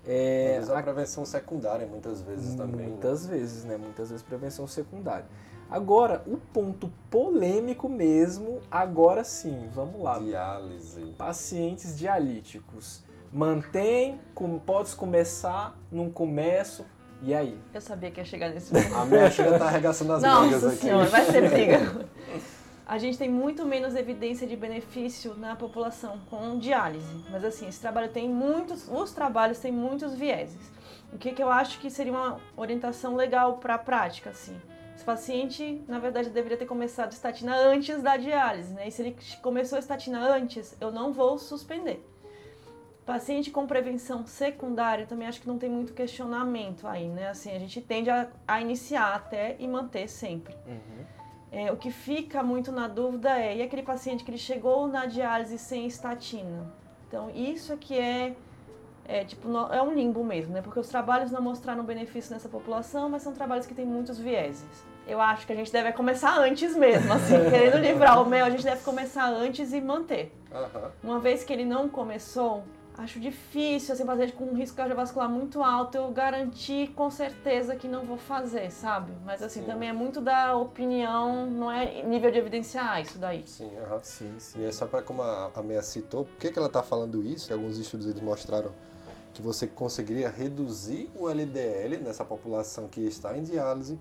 [0.08, 2.82] É, Às vezes a a- prevenção secundária, muitas vezes também.
[2.86, 2.88] né?
[2.88, 3.78] Muitas vezes, né?
[3.78, 5.26] Muitas vezes prevenção secundária.
[5.70, 10.18] Agora, o ponto polêmico mesmo, agora sim, vamos lá.
[10.18, 11.14] Diálise.
[11.18, 13.04] Pacientes dialíticos.
[13.32, 16.84] Mantém, com, podes começar, não começo,
[17.22, 17.60] e aí?
[17.72, 18.96] Eu sabia que ia chegar nesse ponto.
[18.96, 20.78] A minha chega tá arregaçando as mangas aqui.
[20.78, 21.78] senhora, vai ser briga.
[22.90, 27.24] A gente tem muito menos evidência de benefício na população com diálise.
[27.30, 30.72] Mas assim, esse trabalho tem muitos, os trabalhos têm muitos vieses.
[31.14, 34.60] O que, que eu acho que seria uma orientação legal para a prática, assim?
[34.96, 38.88] Esse paciente, na verdade, deveria ter começado estatina antes da diálise, né?
[38.88, 42.04] E se ele começou a estatina antes, eu não vou suspender.
[43.06, 47.30] Paciente com prevenção secundária, também acho que não tem muito questionamento aí, né?
[47.30, 50.56] Assim, a gente tende a, a iniciar até e manter sempre.
[51.52, 55.06] É, o que fica muito na dúvida é, e aquele paciente que ele chegou na
[55.06, 56.72] diálise sem estatina?
[57.08, 58.36] Então, isso aqui é,
[59.06, 60.62] é, tipo, é um limbo mesmo, né?
[60.62, 64.64] Porque os trabalhos não mostraram benefício nessa população, mas são trabalhos que têm muitos vieses.
[65.08, 68.50] Eu acho que a gente deve começar antes mesmo, assim, querendo livrar o mel, a
[68.52, 70.32] gente deve começar antes e manter.
[71.04, 72.64] Uma vez que ele não começou,
[73.00, 77.88] acho difícil, assim, paciente com um risco cardiovascular muito alto, eu garantir com certeza que
[77.88, 79.12] não vou fazer, sabe?
[79.26, 79.66] Mas assim, Sim.
[79.68, 83.44] também é muito da opinião, não é nível de evidenciar isso daí.
[83.48, 84.00] Sim, uhum.
[84.02, 84.62] Sim, sim.
[84.62, 87.24] E é só para como a, a Meia citou, por que, que ela está falando
[87.24, 87.52] isso?
[87.54, 88.72] Alguns estudos eles mostraram
[89.34, 93.98] que você conseguiria reduzir o LDL nessa população que está em diálise.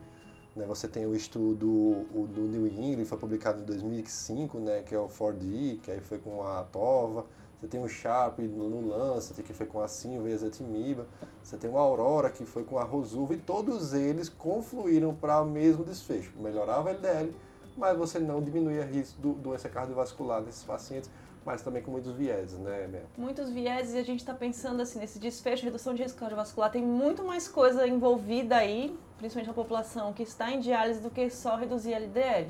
[0.57, 0.67] Né?
[0.67, 1.69] Você tem o estudo
[2.13, 4.83] o do New England, foi publicado em 2005, né?
[4.83, 7.25] que é o 4D, que aí foi com a Tova.
[7.61, 11.07] Você tem o Sharp no Lancet, que foi com a Sinva e a Zetimiba.
[11.43, 13.35] Você tem o Aurora, que foi com a Rosuva.
[13.35, 16.33] E todos eles confluíram para o mesmo desfecho.
[16.37, 17.35] Melhorava o LDL,
[17.77, 21.11] mas você não diminuía risco do doença cardiovascular nesses pacientes,
[21.45, 23.07] mas também com muitos vieses, né, Mel?
[23.17, 26.83] Muitos vieses e a gente está pensando assim, nesse desfecho, redução de risco cardiovascular, tem
[26.83, 31.57] muito mais coisa envolvida aí, principalmente na população que está em diálise, do que só
[31.57, 32.49] reduzir LDL.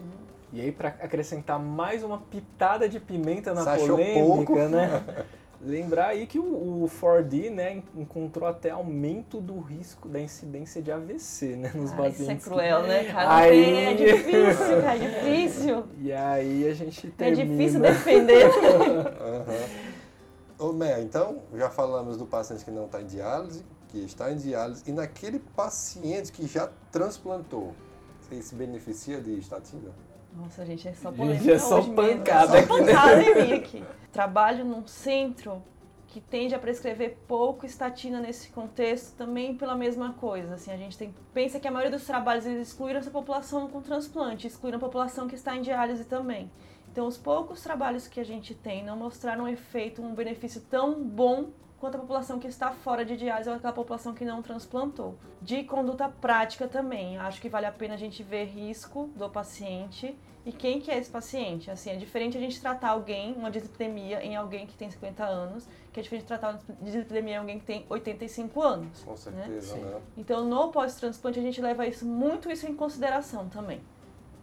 [0.52, 4.56] E aí, para acrescentar mais uma pitada de pimenta na Você polêmica, pouco?
[4.68, 5.04] né?
[5.60, 6.44] Lembrar aí que o,
[6.84, 12.08] o 4D, né, encontrou até aumento do risco da incidência de AVC, né, nos Ah,
[12.08, 12.44] isso é pacientes.
[12.44, 13.36] cruel, né, cara?
[13.38, 15.84] Aí- É difícil, cara, é difícil.
[16.00, 17.44] E aí a gente É termina.
[17.44, 18.46] difícil defender.
[20.58, 24.36] Ô, Mel, então, já falamos do paciente que não está em diálise, que está em
[24.36, 27.74] diálise, e naquele paciente que já transplantou,
[28.20, 29.90] você se beneficia de estatina?
[30.32, 32.18] Nossa, gente, é só Gente, polêmica é só hoje mesmo.
[32.18, 32.92] pancada é só aqui, né?
[32.92, 33.84] pancada em mim aqui.
[34.12, 35.62] Trabalho num centro
[36.06, 40.54] que tende a prescrever pouco estatina nesse contexto, também pela mesma coisa.
[40.54, 43.82] Assim, a gente tem, pensa que a maioria dos trabalhos eles excluíram essa população com
[43.82, 46.50] transplante, excluíram a população que está em diálise também.
[46.90, 51.04] Então, os poucos trabalhos que a gente tem não mostraram um efeito, um benefício tão
[51.04, 55.16] bom quanto a população que está fora de diálise ou aquela população que não transplantou.
[55.40, 60.16] De conduta prática também, acho que vale a pena a gente ver risco do paciente
[60.44, 61.70] e quem que é esse paciente.
[61.70, 65.68] Assim, é diferente a gente tratar alguém, uma dislipidemia em alguém que tem 50 anos,
[65.92, 69.04] que é diferente de tratar uma dislipidemia em alguém que tem 85 anos.
[69.04, 69.80] Com certeza, Sim.
[69.80, 70.00] né?
[70.16, 73.80] Então, no pós-transplante, a gente leva isso muito isso em consideração também.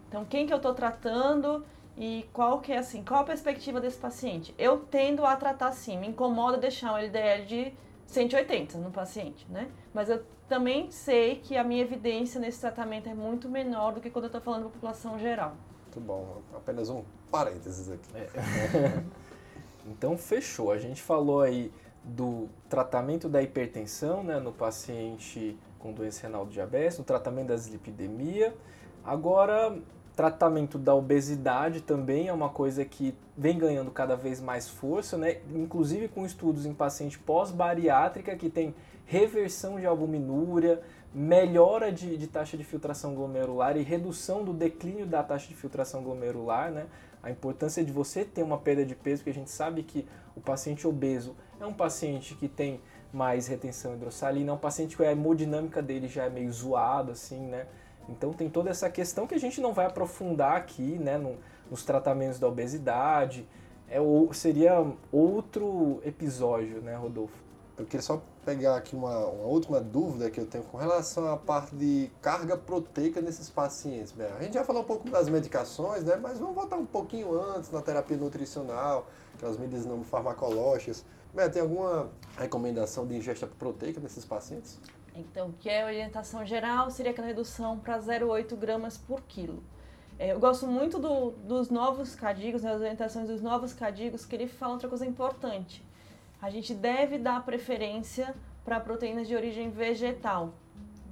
[0.07, 1.65] Então, quem que eu estou tratando
[1.97, 4.53] e qual que é assim, qual a perspectiva desse paciente?
[4.57, 7.73] Eu tendo a tratar sim, me incomoda deixar um LDL de
[8.07, 9.69] 180 no paciente, né?
[9.93, 14.09] Mas eu também sei que a minha evidência nesse tratamento é muito menor do que
[14.09, 15.55] quando eu estou falando da população geral.
[15.83, 16.41] Muito bom.
[16.53, 18.09] Apenas um parênteses aqui.
[18.15, 19.03] É.
[19.87, 20.71] Então fechou.
[20.71, 21.71] A gente falou aí
[22.03, 27.55] do tratamento da hipertensão né, no paciente com doença renal do diabetes, do tratamento da
[27.55, 28.55] dislipidemia.
[29.03, 29.77] Agora,
[30.15, 35.37] tratamento da obesidade também é uma coisa que vem ganhando cada vez mais força, né?
[35.53, 38.73] inclusive com estudos em paciente pós-bariátrica que tem
[39.05, 40.81] reversão de albuminúria,
[41.13, 46.03] melhora de, de taxa de filtração glomerular e redução do declínio da taxa de filtração
[46.03, 46.87] glomerular, né?
[47.21, 50.41] A importância de você ter uma perda de peso, porque a gente sabe que o
[50.41, 52.81] paciente obeso é um paciente que tem
[53.13, 57.39] mais retenção hidrossalina, é um paciente que a hemodinâmica dele já é meio zoado, assim,
[57.39, 57.65] né?
[58.09, 61.37] Então tem toda essa questão que a gente não vai aprofundar aqui, né, no,
[61.69, 63.47] nos tratamentos da obesidade.
[63.87, 67.45] É, ou, seria outro episódio, né, Rodolfo?
[67.77, 71.35] Eu queria só pegar aqui uma, uma última dúvida que eu tenho com relação à
[71.35, 74.13] parte de carga proteica nesses pacientes.
[74.13, 76.15] Bem, a gente já falou um pouco das medicações, né?
[76.15, 81.03] Mas vamos voltar um pouquinho antes na terapia nutricional, aquelas medidas não farmacológicas.
[81.33, 84.79] Bem, tem alguma recomendação de ingesta proteica nesses pacientes?
[85.15, 89.63] Então, que é a orientação geral, seria aquela redução para 0,8 gramas por quilo.
[90.19, 94.35] É, eu gosto muito do- dos novos cadigos, né, das orientações dos novos cadigos, que
[94.35, 95.83] ele fala outra coisa importante.
[96.41, 100.53] A gente deve dar preferência para proteínas de origem vegetal.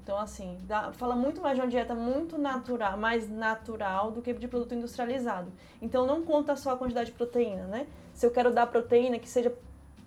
[0.01, 4.33] Então, assim, dá- fala muito mais de uma dieta muito natural, mais natural do que
[4.33, 5.49] de produto industrializado.
[5.81, 7.87] Então, não conta só a quantidade de proteína, né?
[8.13, 9.53] Se eu quero dar proteína, que seja,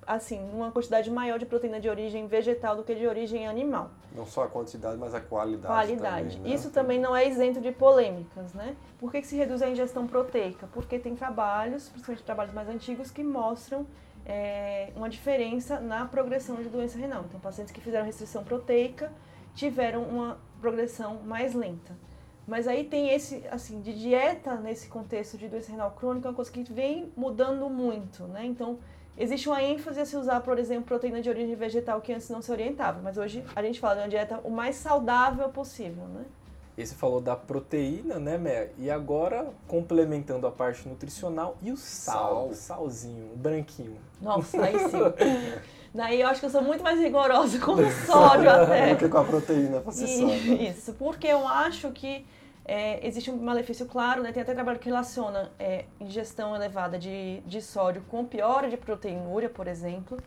[0.06, 4.24] assim, uma quantidade maior de proteína de origem vegetal do que de origem animal Não
[4.24, 5.66] só a quantidade, mas a qualidade.
[5.66, 6.36] qualidade.
[6.36, 6.54] também, né?
[6.54, 8.76] Isso também não é isento de polêmicas, né?
[8.98, 10.68] Por que, que se reduz a ingestão proteica?
[10.72, 13.86] Porque tem trabalhos, principalmente trabalhos mais antigos, que mostram
[14.24, 17.24] é, uma diferença na progressão de doença renal.
[17.28, 19.12] Então, pacientes que fizeram restrição proteica
[19.54, 21.96] tiveram uma progressão mais lenta.
[22.46, 26.36] Mas aí tem esse, assim, de dieta nesse contexto de doença renal crônica, é uma
[26.36, 28.44] coisa que vem mudando muito, né?
[28.44, 28.78] Então,
[29.16, 32.42] existe uma ênfase a se usar, por exemplo, proteína de origem vegetal que antes não
[32.42, 36.24] se orientava, mas hoje a gente fala de uma dieta o mais saudável possível, né?
[36.76, 38.68] Esse falou da proteína, né, Mé?
[38.76, 42.54] E agora, complementando a parte nutricional, e o sal, Sal.
[42.54, 43.96] salzinho, o branquinho.
[44.20, 44.98] Nossa, aí sim.
[45.94, 48.90] Daí eu acho que eu sou muito mais rigorosa com o sódio até.
[48.90, 50.68] Do que com a proteína, você sabe.
[50.68, 52.26] Isso, porque eu acho que
[52.66, 54.32] é, existe um malefício claro, né?
[54.32, 59.48] Tem até trabalho que relaciona é, ingestão elevada de, de sódio com piora de proteinúria,
[59.48, 60.18] por exemplo.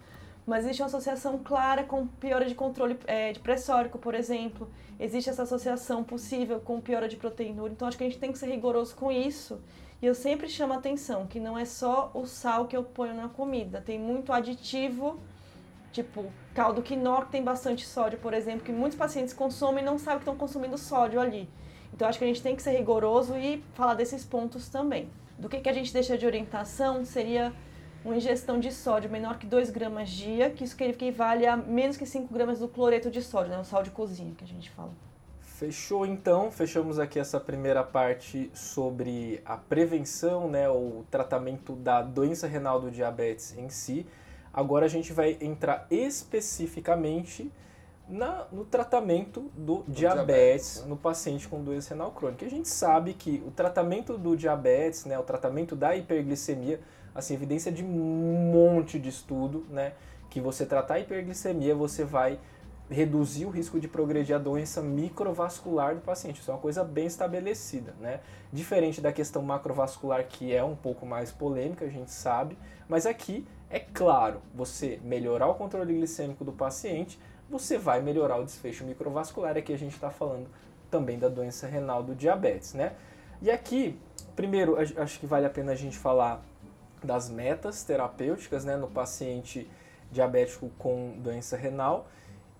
[0.46, 4.70] Mas existe uma associação clara com piora de controle é, de pressórico, por exemplo.
[5.00, 7.74] Existe essa associação possível com piora de proteinúria.
[7.74, 9.62] Então acho que a gente tem que ser rigoroso com isso.
[10.02, 13.14] E eu sempre chamo a atenção que não é só o sal que eu ponho
[13.14, 13.82] na comida.
[13.82, 15.20] Tem muito aditivo
[15.92, 19.98] Tipo, caldo quinoa que tem bastante sódio, por exemplo, que muitos pacientes consomem e não
[19.98, 21.50] sabem que estão consumindo sódio ali.
[21.94, 25.10] Então, acho que a gente tem que ser rigoroso e falar desses pontos também.
[25.38, 27.54] Do que, que a gente deixa de orientação seria
[28.04, 31.98] uma ingestão de sódio menor que 2 gramas dia, que isso que equivale a menos
[31.98, 33.60] que 5 gramas do cloreto de sódio, né?
[33.60, 34.92] o sal de cozinha que a gente fala.
[35.42, 42.48] Fechou então, fechamos aqui essa primeira parte sobre a prevenção, né, o tratamento da doença
[42.48, 44.06] renal do diabetes em si.
[44.54, 47.52] Agora a gente vai entrar especificamente
[48.10, 50.88] na, no tratamento do, diabetes, diabetes, né?
[50.88, 52.46] no paciente com doença renal crônica.
[52.46, 56.80] A gente sabe que o tratamento do diabetes, né, o tratamento da hiperglicemia,
[57.14, 59.94] assim, evidência de um monte de estudo, né,
[60.30, 62.40] que você tratar a hiperglicemia, você vai
[62.90, 66.42] reduzir o risco de progredir a doença microvascular do paciente.
[66.42, 68.20] Isso é uma coisa bem estabelecida, né?
[68.52, 73.46] Diferente da questão macrovascular, que é um pouco mais polêmica, a gente sabe, mas aqui
[73.70, 77.20] é claro, você melhorar o controle glicêmico do paciente,
[77.50, 79.58] você vai melhorar o desfecho microvascular.
[79.58, 80.48] Aqui a gente está falando
[80.90, 82.94] também da doença renal do diabetes, né?
[83.42, 84.00] E aqui,
[84.36, 86.44] primeiro, acho que vale a pena a gente falar
[87.04, 89.70] das metas terapêuticas, né, no paciente
[90.12, 92.08] diabético com doença renal.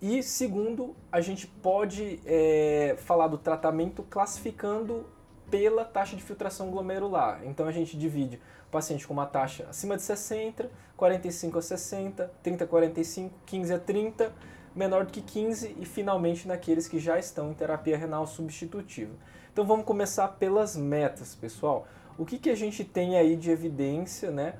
[0.00, 5.06] E segundo, a gente pode é, falar do tratamento classificando
[5.50, 7.42] pela taxa de filtração glomerular.
[7.44, 12.32] Então a gente divide o paciente com uma taxa acima de 60, 45 a 60,
[12.42, 14.32] 30 a 45, 15 a 30,
[14.74, 19.12] menor do que 15 e finalmente naqueles que já estão em terapia renal substitutiva.
[19.52, 21.86] Então vamos começar pelas metas, pessoal.
[22.16, 24.54] O que, que a gente tem aí de evidência né,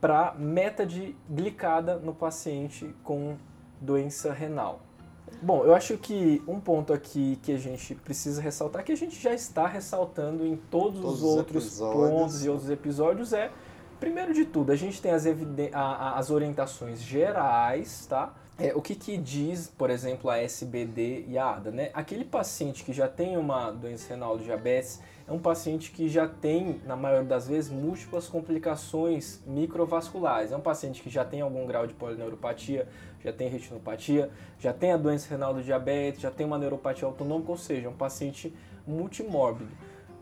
[0.00, 3.36] para meta de glicada no paciente com
[3.80, 4.80] doença renal?
[5.40, 9.20] Bom, eu acho que um ponto aqui que a gente precisa ressaltar, que a gente
[9.20, 12.10] já está ressaltando em todos, Todos os os outros episódios.
[12.10, 13.50] pontos e outros episódios, é,
[13.98, 15.24] primeiro de tudo, a gente tem as,
[15.74, 18.34] as orientações gerais, tá?
[18.56, 21.90] É, o que, que diz, por exemplo, a SBD e a ADA, né?
[21.92, 26.28] Aquele paciente que já tem uma doença renal do diabetes é um paciente que já
[26.28, 30.52] tem, na maioria das vezes, múltiplas complicações microvasculares.
[30.52, 32.86] É um paciente que já tem algum grau de polineuropatia,
[33.24, 37.50] já tem retinopatia, já tem a doença renal do diabetes, já tem uma neuropatia autonômica,
[37.50, 38.54] ou seja, é um paciente
[38.86, 39.72] multimórbido.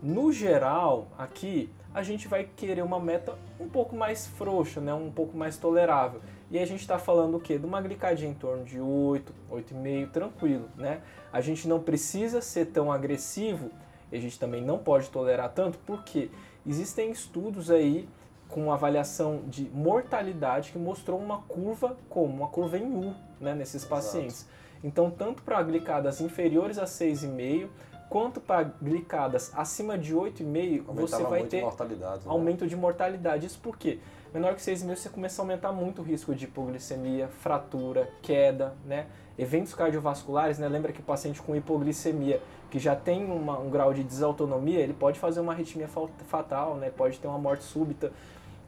[0.01, 4.93] No geral, aqui a gente vai querer uma meta um pouco mais frouxa, né?
[4.93, 6.19] um pouco mais tolerável.
[6.53, 7.57] E a gente está falando o quê?
[7.57, 10.69] De uma glicadinha em torno de 8, 8,5, tranquilo.
[10.77, 11.01] Né?
[11.31, 13.71] A gente não precisa ser tão agressivo,
[14.11, 16.29] e a gente também não pode tolerar tanto, porque
[16.63, 18.07] existem estudos aí
[18.49, 23.81] com avaliação de mortalidade que mostrou uma curva como uma curva em U né, nesses
[23.83, 23.89] Exato.
[23.89, 24.47] pacientes.
[24.83, 27.67] Então, tanto para glicadas inferiores a 6,5,
[28.11, 32.25] quanto para glicadas acima de 8,5, você vai ter mortalidade.
[32.25, 32.31] né?
[32.31, 33.47] aumento de mortalidade.
[33.47, 33.97] Isso por quê?
[34.33, 39.05] Menor que 6,5 você começa a aumentar muito o risco de hipoglicemia, fratura, queda, né?
[39.37, 40.67] Eventos cardiovasculares, né?
[40.67, 42.41] Lembra que o paciente com hipoglicemia,
[42.71, 46.75] que já tem uma- um grau de desautonomia, ele pode fazer uma arritmia fa- fatal,
[46.77, 46.89] né?
[46.89, 48.11] Pode ter uma morte súbita.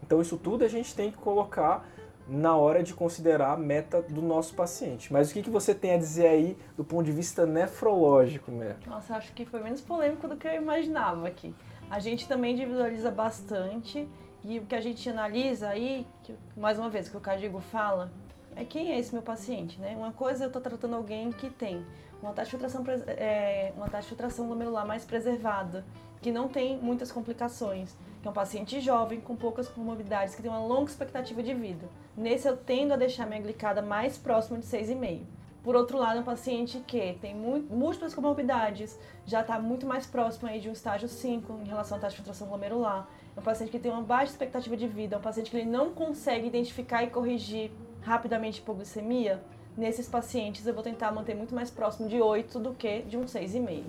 [0.04, 1.84] Então isso tudo a gente tem que colocar
[2.28, 5.12] na hora de considerar a meta do nosso paciente.
[5.12, 8.76] Mas o que, que você tem a dizer aí do ponto de vista nefrológico, né?
[8.86, 11.56] Nossa, acho que foi menos polêmico do que eu imaginava aqui.
[11.90, 14.08] A gente também individualiza bastante
[14.48, 18.12] e o que a gente analisa aí, que, mais uma vez, que o Cadigo fala,
[18.56, 19.96] é quem é esse meu paciente, né?
[19.98, 21.84] Uma coisa eu estou tratando alguém que tem
[22.22, 25.84] uma taxa de filtração, é, uma taxa de filtração glomerular mais preservada,
[26.22, 30.50] que não tem muitas complicações, que é um paciente jovem com poucas comorbidades, que tem
[30.50, 31.88] uma longa expectativa de vida.
[32.16, 35.22] Nesse eu tendo a deixar minha glicada mais próxima de 6,5.
[35.64, 40.48] Por outro lado, é um paciente que tem múltiplas comorbidades, já está muito mais próximo
[40.48, 43.08] aí de um estágio 5 em relação à taxa de filtração glomerular.
[43.36, 45.70] É um paciente que tem uma baixa expectativa de vida, é um paciente que ele
[45.70, 47.72] não consegue identificar e corrigir
[48.02, 49.42] rapidamente hipoglicemia.
[49.78, 53.26] Nesses pacientes, eu vou tentar manter muito mais próximo de 8 do que de um
[53.26, 53.84] 6,5.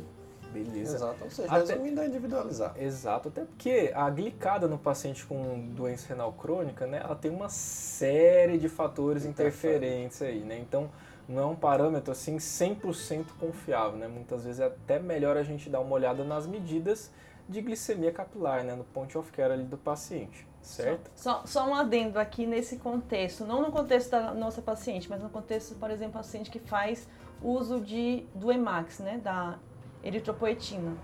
[0.53, 0.97] Beleza.
[0.97, 1.17] Exato.
[1.23, 2.75] Ou seja, Até- resumindo, é individualizar.
[2.77, 7.49] Exato, até porque a glicada no paciente com doença renal crônica, né, ela tem uma
[7.49, 9.77] série de fatores Interfere.
[9.77, 10.59] interferentes aí, né?
[10.59, 10.91] Então,
[11.29, 14.09] não é um parâmetro assim 100% confiável, né?
[14.09, 17.13] Muitas vezes é até melhor a gente dar uma olhada nas medidas
[17.49, 21.11] de glicemia capilar, né, no point of care ali do paciente, certo?
[21.15, 25.23] Só, só, só um adendo aqui nesse contexto, não no contexto da nossa paciente, mas
[25.23, 27.09] no contexto, por exemplo, paciente que faz
[27.43, 29.59] uso de, do EMAX, né, da
[30.03, 30.97] eritropoetina.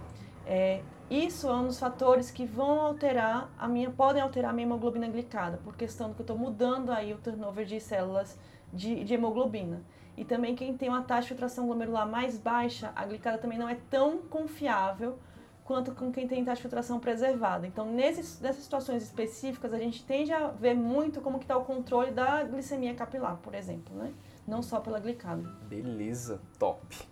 [0.47, 4.67] É, isso é um dos fatores que vão alterar a minha, podem alterar a minha
[4.67, 8.39] hemoglobina glicada, por questão do que eu estou mudando aí o turnover de células
[8.73, 9.83] de, de, hemoglobina.
[10.17, 13.69] E também quem tem uma taxa de filtração glomerular mais baixa, a glicada também não
[13.69, 15.19] é tão confiável
[15.73, 17.67] quanto com quem tem taxa de filtração preservada.
[17.67, 21.65] Então, nesses, nessas situações específicas, a gente tende a ver muito como que está o
[21.65, 24.13] controle da glicemia capilar, por exemplo, né?
[24.47, 25.43] Não só pela glicada.
[25.71, 27.09] Beleza, top.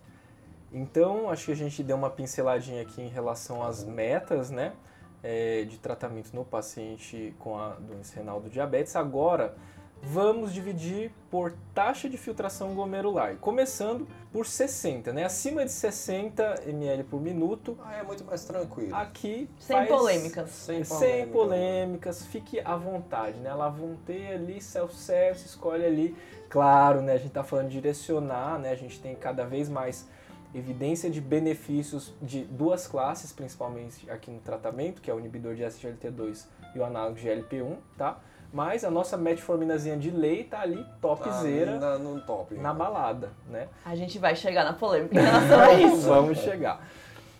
[0.70, 4.74] Então, acho que a gente deu uma pinceladinha aqui em relação às metas, né?
[5.22, 8.94] É, de tratamento no paciente com a doença renal do diabetes.
[8.94, 9.54] Agora,
[10.02, 15.24] vamos dividir por taxa de filtração glomerular, começando por 60, né?
[15.24, 17.78] Acima de 60 ml por minuto.
[17.84, 18.94] Ah, é muito mais tranquilo.
[18.94, 19.88] Aqui sem faz...
[19.88, 20.50] polêmicas.
[20.50, 23.52] Sem, sem polêmicas, fique à vontade, né?
[23.52, 26.16] Lavonte ali, self-service, escolhe ali.
[26.48, 27.12] Claro, né?
[27.12, 28.70] A gente tá falando de direcionar, né?
[28.70, 30.08] A gente tem cada vez mais
[30.52, 35.62] evidência de benefícios de duas classes, principalmente aqui no tratamento, que é o inibidor de
[35.62, 38.18] SGLT2 e o análogo de GLP-1, tá?
[38.52, 43.68] Mas a nossa metforminazinha de lei tá ali topzera tá no top, na balada, né?
[43.84, 46.08] A gente vai chegar na polêmica em relação a isso.
[46.08, 46.84] Vamos chegar.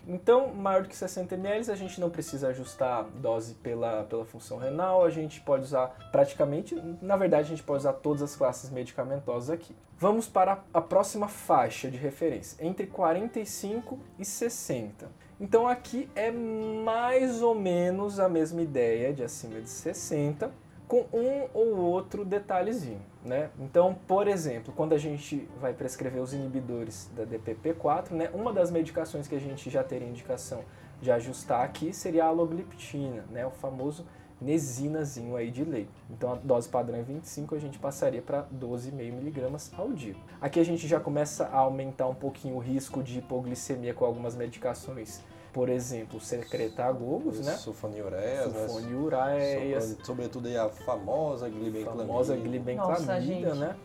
[0.06, 4.58] Então, maior do que 60 ml, a gente não precisa ajustar dose pela, pela função
[4.58, 8.70] renal, a gente pode usar praticamente, na verdade, a gente pode usar todas as classes
[8.70, 9.74] medicamentosas aqui.
[9.98, 15.08] Vamos para a próxima faixa de referência, entre 45 e 60.
[15.38, 20.50] Então aqui é mais ou menos a mesma ideia de acima de 60,
[20.90, 23.50] com um ou outro detalhezinho, né?
[23.60, 28.72] Então, por exemplo, quando a gente vai prescrever os inibidores da DPP-4, né, uma das
[28.72, 30.64] medicações que a gente já teria indicação
[31.00, 34.04] de ajustar aqui seria a alogliptina, né, o famoso
[34.40, 35.88] nesinazinho aí de lei.
[36.10, 40.16] Então a dose padrão é 25, a gente passaria para 12,5 miligramas ao dia.
[40.40, 44.34] Aqui a gente já começa a aumentar um pouquinho o risco de hipoglicemia com algumas
[44.34, 45.22] medicações
[45.52, 47.52] por exemplo, secretagogos, né?
[47.52, 48.66] Sulfonilureias, né?
[48.66, 49.84] Sulfonilureias.
[49.84, 52.06] Sobre, sobretudo aí a famosa glibenclamida.
[52.06, 53.76] Famosa glibenclamida, né?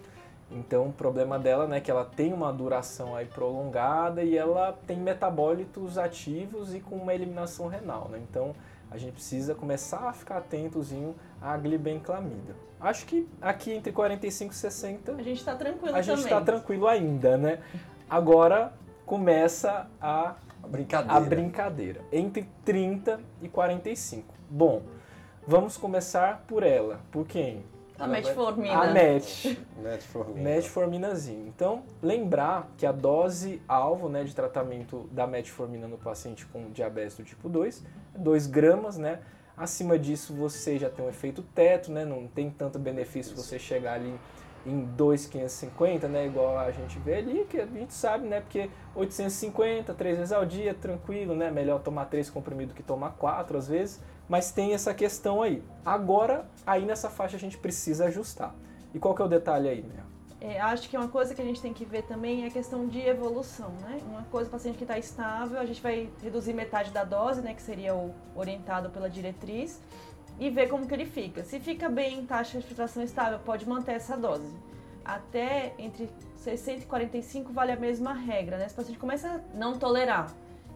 [0.51, 4.78] Então, o problema dela né, é que ela tem uma duração aí prolongada e ela
[4.86, 8.22] tem metabólitos ativos e com uma eliminação renal, né?
[8.30, 8.53] Então,
[8.91, 12.55] a gente precisa começar a ficar atentozinho à glibenclamida.
[12.80, 15.11] Acho que aqui entre 45 e 60...
[15.13, 17.59] A gente está tranquilo A gente está tranquilo ainda, né?
[18.07, 18.72] Agora
[19.05, 20.36] começa a
[20.66, 21.13] a brincadeira.
[21.16, 22.01] A brincadeira.
[22.11, 24.34] Entre 30 e 45.
[24.49, 24.82] Bom,
[25.47, 26.99] vamos começar por ela.
[27.11, 27.63] Por quem?
[27.97, 28.78] A metformina.
[28.78, 29.59] A met.
[29.78, 30.41] Metformina.
[30.41, 31.47] Metforminazinho.
[31.47, 37.16] Então, lembrar que a dose alvo né, de tratamento da metformina no paciente com diabetes
[37.16, 37.86] do tipo 2
[38.16, 39.20] é 2 gramas, né?
[39.55, 42.03] Acima disso, você já tem um efeito teto, né?
[42.03, 43.41] Não tem tanto benefício Isso.
[43.41, 44.13] você chegar ali
[44.66, 46.26] em 2,550, né?
[46.26, 48.41] Igual a gente vê ali, que a gente sabe, né?
[48.41, 51.51] Porque 850, três vezes ao dia, tranquilo, né?
[51.51, 54.01] Melhor tomar três comprimidos que tomar quatro às vezes.
[54.28, 55.63] Mas tem essa questão aí.
[55.86, 58.55] Agora, aí nessa faixa a gente precisa ajustar.
[58.93, 60.05] E qual que é o detalhe aí, Mel?
[60.41, 62.88] É, acho que uma coisa que a gente tem que ver também é a questão
[62.88, 63.99] de evolução, né?
[64.05, 67.53] Uma coisa, o paciente que está estável, a gente vai reduzir metade da dose, né?
[67.53, 69.82] Que seria o orientado pela diretriz
[70.39, 71.43] e ver como que ele fica.
[71.43, 74.53] Se fica bem em taxa de filtração estável, pode manter essa dose.
[75.03, 78.67] Até entre 60 e 45 vale a mesma regra, né?
[78.67, 80.33] Se o paciente começa a não tolerar,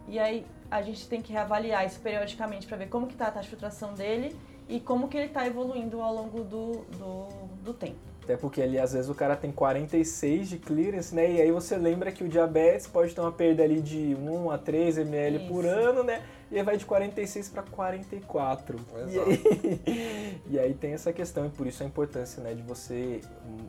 [0.07, 3.31] e aí a gente tem que reavaliar isso periodicamente para ver como que está a
[3.31, 4.35] taxa de filtração dele
[4.67, 7.27] e como que ele está evoluindo ao longo do, do,
[7.63, 7.97] do tempo.
[8.23, 11.31] Até porque ali, às vezes, o cara tem 46 de clearance, né?
[11.31, 14.57] E aí você lembra que o diabetes pode ter uma perda ali de 1 a
[14.59, 15.47] 3 ml Isso.
[15.47, 16.21] por ano, né?
[16.51, 18.77] E aí vai de 46 para 44.
[18.77, 19.09] Exato.
[19.09, 23.21] E aí, e aí tem essa questão, e por isso a importância né, de você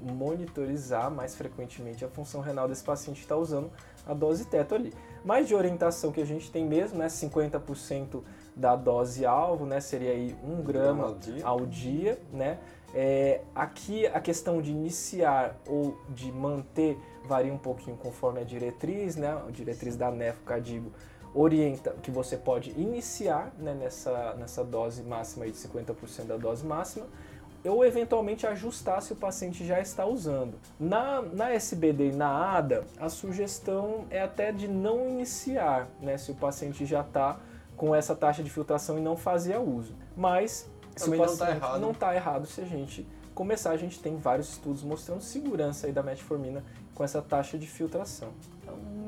[0.03, 3.71] monitorizar mais frequentemente a função renal desse paciente que está usando
[4.07, 4.93] a dose teto ali.
[5.25, 7.07] Mas de orientação que a gente tem mesmo, né?
[7.07, 8.23] 50%
[8.57, 9.81] da dose alvo, né?
[9.81, 12.59] Seria aí 1 grama ao dia, ao dia né?
[12.93, 19.17] É, aqui a questão de iniciar ou de manter varia um pouquinho conforme a diretriz,
[19.17, 19.39] né?
[19.47, 20.91] A diretriz da NEFO Cadigo
[21.35, 27.07] orienta que você pode iniciar né, nessa, nessa dose máxima de 50% da dose máxima
[27.65, 30.55] ou eventualmente ajustar se o paciente já está usando.
[30.79, 36.31] Na, na SBD e na ADA, a sugestão é até de não iniciar, né, se
[36.31, 37.39] o paciente já está
[37.77, 39.95] com essa taxa de filtração e não fazia uso.
[40.17, 41.99] Mas Também se o paciente não está errado.
[41.99, 46.03] Tá errado se a gente começar, a gente tem vários estudos mostrando segurança aí da
[46.03, 46.65] metformina
[46.95, 48.29] com essa taxa de filtração.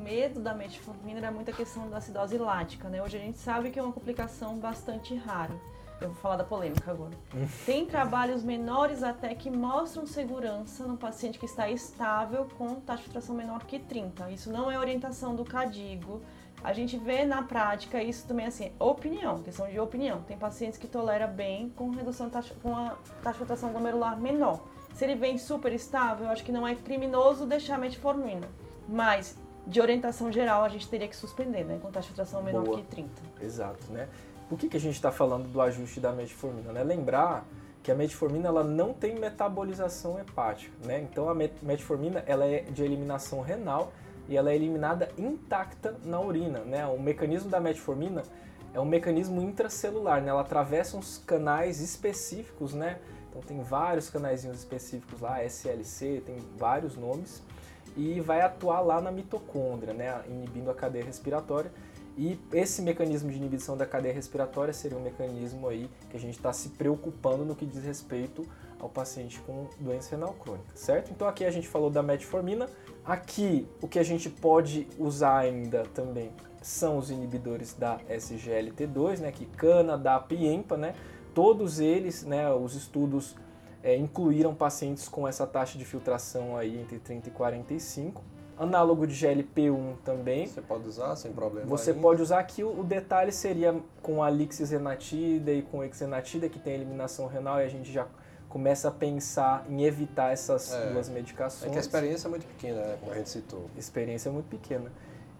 [0.03, 3.01] Medo da metformina era muita questão da acidose lática, né?
[3.01, 5.53] Hoje a gente sabe que é uma complicação bastante rara.
[6.01, 7.13] Eu vou falar da polêmica agora.
[7.65, 13.03] Tem trabalhos menores até que mostram segurança no paciente que está estável com taxa de
[13.05, 14.29] filtração menor que 30.
[14.29, 16.21] Isso não é orientação do CADIGO.
[16.61, 20.21] A gente vê na prática isso também assim, opinião, questão de opinião.
[20.23, 24.59] Tem pacientes que toleram bem com redução taxa, com a taxa de filtração glomerular menor.
[24.93, 28.49] Se ele vem super estável, eu acho que não é criminoso deixar a metformina.
[28.87, 31.79] Mas de orientação geral, a gente teria que suspender, né?
[31.81, 32.77] Com taxa de filtração menor Boa.
[32.77, 33.09] que 30.
[33.41, 34.07] Exato, né?
[34.49, 36.71] Por que, que a gente está falando do ajuste da metformina?
[36.71, 36.83] Né?
[36.83, 37.45] Lembrar
[37.81, 41.01] que a metformina ela não tem metabolização hepática, né?
[41.01, 43.91] Então a metformina ela é de eliminação renal
[44.27, 46.85] e ela é eliminada intacta na urina, né?
[46.85, 48.23] O mecanismo da metformina
[48.73, 50.29] é um mecanismo intracelular, né?
[50.29, 52.99] Ela atravessa uns canais específicos, né?
[53.29, 57.41] Então tem vários canais específicos lá, SLC, tem vários nomes
[57.95, 60.21] e vai atuar lá na mitocôndria, né?
[60.27, 61.71] Inibindo a cadeia respiratória
[62.17, 66.37] e esse mecanismo de inibição da cadeia respiratória seria um mecanismo aí que a gente
[66.37, 68.45] está se preocupando no que diz respeito
[68.79, 71.11] ao paciente com doença renal crônica, certo?
[71.11, 72.67] Então aqui a gente falou da metformina.
[73.03, 76.31] Aqui o que a gente pode usar ainda também
[76.61, 80.95] são os inibidores da SGLT2, né, que cana, DAP e EMPA, né?
[81.33, 83.35] Todos eles, né, os estudos
[83.83, 88.23] é, incluíram pacientes com essa taxa de filtração aí entre 30 e 45
[88.57, 90.47] análogo de GLP-1 também.
[90.47, 91.67] Você pode usar sem problema.
[91.67, 92.01] Você ainda.
[92.01, 97.27] pode usar aqui, o detalhe seria com a lixenatida e com exenatida, que tem eliminação
[97.27, 98.07] renal, e a gente já
[98.49, 100.91] começa a pensar em evitar essas É.
[100.91, 101.69] duas medicações.
[101.69, 102.97] É que a experiência é muito pequena, né?
[102.99, 103.69] Como a gente citou.
[103.75, 104.91] Experiência muito pequena.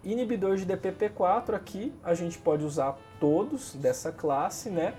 [0.02, 4.94] Inibidor de DPP4 aqui, a gente pode usar todos dessa classe, né?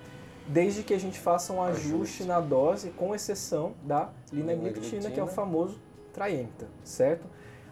[0.48, 2.24] Desde que a gente faça um ajuste, Ajuste.
[2.26, 5.80] na dose, com exceção da linagliptina, que é o famoso
[6.14, 7.26] Triemta, certo?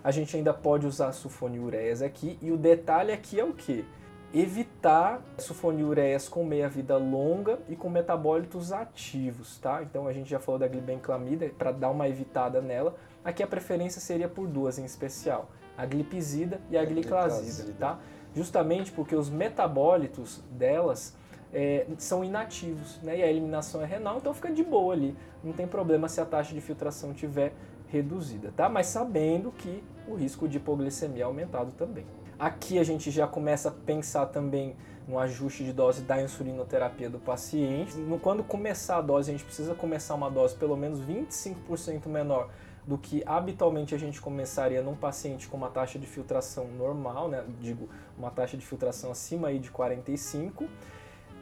[0.04, 3.86] A gente ainda pode usar sulfonilureias aqui, e o detalhe aqui é o que?
[4.34, 9.84] Evitar sulfonilureias com meia-vida longa e com metabólitos ativos, tá?
[9.84, 12.96] Então a gente já falou da glibenclamida, para dar uma evitada nela.
[13.24, 17.74] Aqui a preferência seria por duas em especial, a glipizida e a A gliclazida, gliclazida.
[17.80, 18.00] tá?
[18.36, 21.16] Justamente porque os metabólitos delas
[21.54, 23.20] é, são inativos, né?
[23.20, 25.16] E a eliminação é renal, então fica de boa ali.
[25.44, 27.54] Não tem problema se a taxa de filtração tiver
[27.88, 28.68] reduzida, tá?
[28.68, 32.06] Mas sabendo que o risco de hipoglicemia é aumentado também.
[32.40, 34.76] Aqui a gente já começa a pensar também
[35.08, 37.94] no ajuste de dose da insulinoterapia do paciente.
[38.22, 42.50] Quando começar a dose, a gente precisa começar uma dose pelo menos 25% menor
[42.86, 47.44] do que habitualmente a gente começaria num paciente com uma taxa de filtração normal, né?
[47.62, 50.68] Digo, uma taxa de filtração acima aí de 45.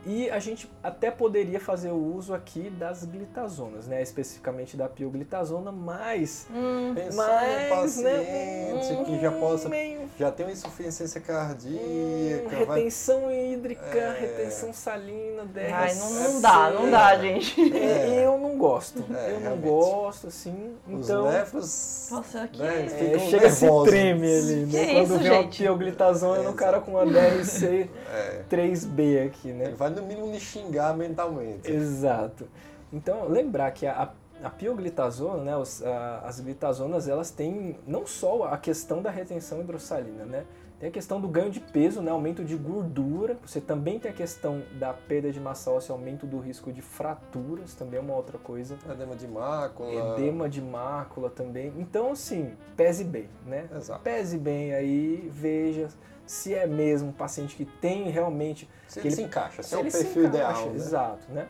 [0.03, 4.01] E a gente até poderia fazer o uso aqui das glitazonas, né?
[4.01, 9.69] Especificamente da pioglitazona, mas Hum, Pensando Mas, no paciente né, que já possa.
[9.69, 12.65] meio Já tem uma insuficiência Hum, cardíaca.
[12.65, 14.19] vai- retenção hídrica, É.
[14.19, 15.43] retenção salina,
[15.73, 17.61] ai, não, não dá, não dá, gente.
[17.77, 19.05] É, Eu não gosto.
[19.13, 19.63] É, eu não realmente.
[19.69, 20.73] gosto, assim.
[20.87, 22.07] Os Então, nefros.
[22.11, 23.89] Nossa, aqui né, é- é, chega se nervosos.
[23.89, 24.85] treme ali, né?
[24.85, 25.57] Que Quando isso, vê uma gente?
[25.63, 28.41] pioglitazona no É, cara com uma DRC É.
[28.49, 29.65] 3B aqui, né?
[29.65, 31.71] Ele vai no mínimo lhe xingar mentalmente.
[31.71, 32.47] Exato.
[32.91, 34.11] Então, lembrar que a,
[34.43, 39.61] a pioglitazona, né, os- a- as glitazonas, elas têm não só a questão da retenção
[39.61, 40.45] hidrossalina, né?
[40.79, 43.37] Tem a questão do ganho de peso, né, aumento de gordura.
[43.45, 47.75] Você também tem a questão da perda de massa óssea, aumento do risco de fraturas,
[47.75, 48.75] também é uma outra coisa.
[48.91, 50.15] Edema de mácula.
[50.17, 51.71] Edema de mácula também.
[51.77, 53.69] Então, assim, pese bem, né?
[53.77, 54.01] Exato.
[54.01, 55.87] Pese bem aí, veja
[56.31, 59.75] se é mesmo um paciente que tem realmente Se ele ele- se encaixa, se se
[59.75, 60.69] é o perfil encaixa, ideal.
[60.69, 60.75] Né?
[60.75, 61.47] Exato, né?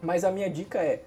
[0.00, 1.04] Mas a minha dica é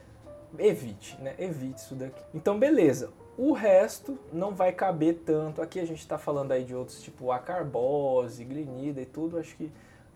[0.60, 1.34] evite, né?
[1.39, 2.22] Evite isso daqui.
[2.36, 3.12] Então, beleza.
[3.36, 5.60] O resto não vai caber tanto.
[5.60, 9.39] Aqui a gente está falando aí de outros tipo acarbose, glinida e tudo.
[9.39, 9.72] Acho que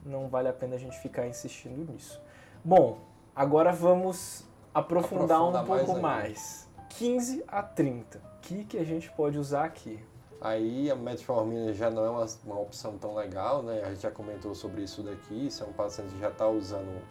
[0.05, 2.21] não vale a pena a gente ficar insistindo nisso.
[2.63, 2.99] Bom,
[3.35, 6.69] agora vamos aprofundar Aprofundar um pouco mais mais.
[6.89, 8.19] 15 a 30.
[8.19, 9.99] O que, que a gente pode usar aqui?
[10.43, 13.81] Aí a metformina já não é uma, uma opção tão legal, né?
[13.81, 15.49] A gente já comentou sobre isso daqui.
[15.49, 17.01] Se é um paciente que já está usando,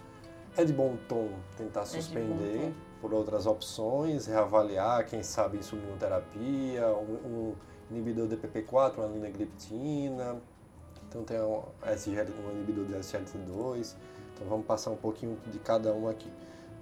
[0.55, 2.73] é de bom tom tentar bom suspender tom.
[3.01, 7.55] por outras opções, reavaliar, quem sabe insulinoterapia, um, um
[7.91, 10.37] inibidor de PP4, uma linagliptina.
[11.09, 13.95] Então tem um, SGL, um inibidor de SGLT2.
[14.35, 16.31] Então vamos passar um pouquinho de cada um aqui.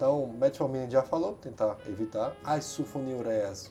[0.01, 2.35] Então, metformina já falou, tentar evitar.
[2.43, 3.71] As sulfonilureias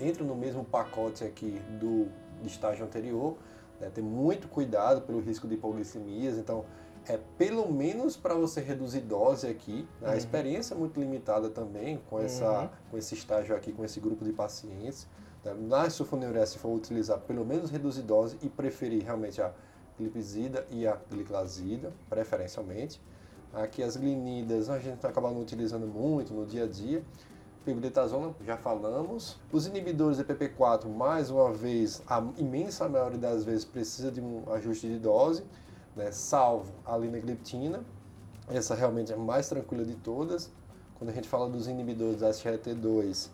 [0.00, 2.06] entram no mesmo pacote aqui do
[2.44, 3.36] estágio anterior.
[3.80, 3.90] Né?
[3.92, 6.38] Ter muito cuidado pelo risco de hipoglicemias.
[6.38, 6.64] Então,
[7.08, 9.88] é pelo menos para você reduzir dose aqui.
[10.00, 10.06] né?
[10.06, 10.16] A Uhum.
[10.16, 14.32] experiência é muito limitada também com, essa, com esse estágio aqui, com esse grupo de
[14.32, 15.08] pacientes.
[15.44, 15.52] né?
[15.52, 19.52] Na se for utilizar, pelo menos reduzir dose e preferir realmente a
[19.98, 23.00] glipizida e a gliclazida, preferencialmente.
[23.56, 27.02] Aqui as glinidas a gente acaba não utilizando muito no dia a dia.
[27.64, 29.38] Pibritazona, já falamos.
[29.50, 34.42] Os inibidores de PP4, mais uma vez, a imensa maioria das vezes precisa de um
[34.52, 35.42] ajuste de dose,
[35.96, 36.12] né?
[36.12, 37.82] salvo a linagliptina.
[38.46, 40.52] Essa realmente é a mais tranquila de todas.
[40.98, 43.30] Quando a gente fala dos inibidores da SGLT2,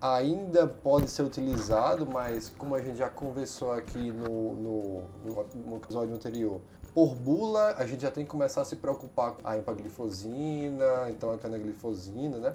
[0.00, 6.14] ainda pode ser utilizado, mas como a gente já conversou aqui no, no, no- episódio
[6.14, 6.60] anterior,
[6.94, 11.30] por bula a gente já tem que começar a se preocupar com a empaglifosina, então
[11.32, 12.54] a canaglifosina, né?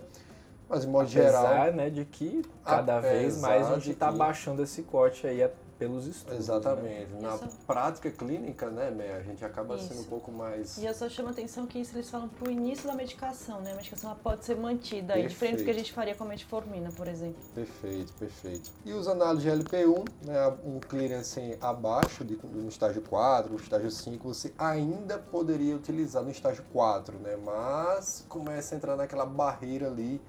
[0.68, 4.18] Mas de modo geral, Apesar né, de que cada vez mais a gente está que-
[4.18, 5.43] baixando esse corte aí
[5.78, 6.34] pelos estudos.
[6.34, 6.38] né?
[6.39, 7.11] exatamente.
[7.21, 7.49] Na Isso.
[7.67, 10.09] prática clínica, né, Mé, a gente acaba sendo um Isso.
[10.09, 12.93] pouco mais E eu só chamo a atenção que isso eles falam pro início da
[12.95, 13.71] medicação, né?
[13.73, 15.78] A medicação ela pode ser mantida, aí, diferente do que a Perfeito.
[15.86, 17.41] gente faria com a metformina, por exemplo.
[17.53, 18.71] Perfeito, perfeito.
[18.86, 23.91] E os análises de LP1, né, um clearance abaixo de, no estágio 4, no estágio
[23.91, 27.36] 5, você ainda poderia utilizar no estágio 4, né?
[27.43, 30.21] Mas começa a entrar naquela barreira ali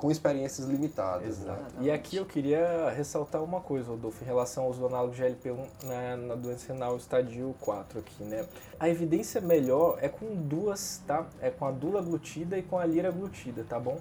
[0.00, 1.58] com experiências limitadas, né?
[1.78, 6.16] E aqui eu queria ressaltar uma coisa, Rodolfo, em relação aos análogos de LP1 na,
[6.16, 8.46] na doença renal estadio 4 aqui, né?
[8.78, 11.26] A evidência melhor é com duas, tá?
[11.42, 13.98] É com a dulaglutida e com a liraglutida, tá bom?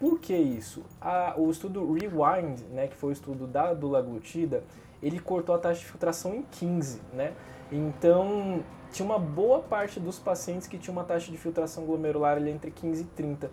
[0.00, 0.82] Por que isso?
[0.98, 4.64] A- o estudo Rewind, né, que foi o estudo da dulaglutida,
[5.02, 7.34] ele cortou a taxa de filtração em 15, né?
[7.70, 12.50] Então, tinha uma boa parte dos pacientes que tinha uma taxa de filtração glomerular ali
[12.50, 13.50] entre 15 e 30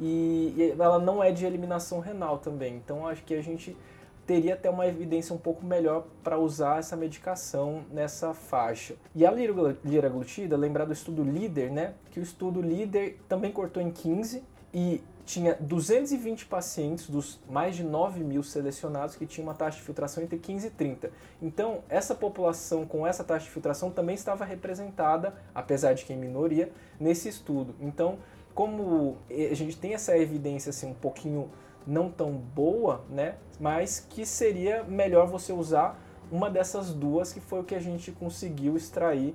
[0.00, 2.76] e e ela não é de eliminação renal também.
[2.76, 3.76] Então acho que a gente
[4.26, 8.94] teria até uma evidência um pouco melhor para usar essa medicação nessa faixa.
[9.14, 11.94] E a liraglu- liraglutida, lembrar do estudo LEADER, né?
[12.10, 14.42] Que o estudo LEADER também cortou em 15
[14.72, 19.84] e tinha 220 pacientes dos mais de 9 mil selecionados que tinham uma taxa de
[19.84, 21.10] filtração entre 15 e 30.
[21.40, 26.16] Então, essa população com essa taxa de filtração também estava representada, apesar de que em
[26.16, 27.74] minoria, nesse estudo.
[27.80, 28.18] Então,
[28.60, 31.50] como a gente tem essa evidência assim um pouquinho
[31.86, 33.36] não tão boa, né?
[33.58, 35.98] Mas que seria melhor você usar
[36.30, 39.34] uma dessas duas que foi o que a gente conseguiu extrair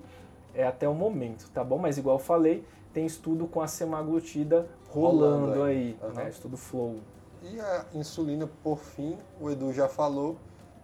[0.54, 1.80] é, até o momento, tá bom?
[1.80, 2.64] Mas igual eu falei,
[2.94, 5.76] tem estudo com a semaglutida rolando, Rolando aí.
[5.76, 6.14] aí, Aham.
[6.14, 6.30] né?
[6.30, 7.00] Estudo flow.
[7.42, 10.38] E a insulina, por fim, o Edu já falou,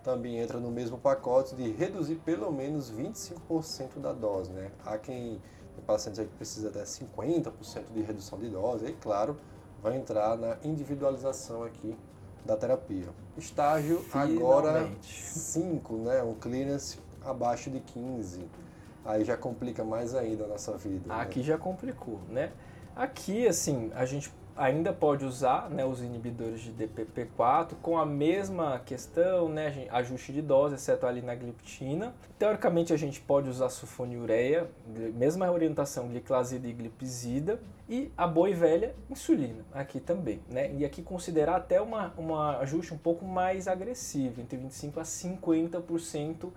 [0.04, 4.72] também entra no mesmo pacote de reduzir pelo menos 25% da dose, né?
[4.84, 5.40] Há quem
[5.82, 7.52] tem pacientes aí que precisa até 50%
[7.94, 9.38] de redução de dose, e claro,
[9.82, 11.98] vai entrar na individualização aqui
[12.46, 13.10] da terapia.
[13.38, 15.22] Estágio agora Finalmente.
[15.24, 16.24] 5, né?
[16.24, 18.46] Um clearance abaixo de 15.
[19.04, 21.08] Aí já complica mais ainda a nossa vida.
[21.08, 21.22] né?
[21.22, 22.52] Aqui já complicou, né?
[22.96, 28.80] Aqui, assim, a gente ainda pode usar né, os inibidores de DPP4 com a mesma
[28.80, 32.14] questão, né, ajuste de dose, exceto a linagliptina.
[32.38, 34.70] Teoricamente, a gente pode usar sulfonilureia,
[35.14, 37.60] mesma orientação, gliclazida e glipizida.
[37.90, 40.74] E a boa e velha insulina, aqui também, né?
[40.76, 46.50] E aqui considerar até uma, uma ajuste um pouco mais agressivo, entre 25% a 50%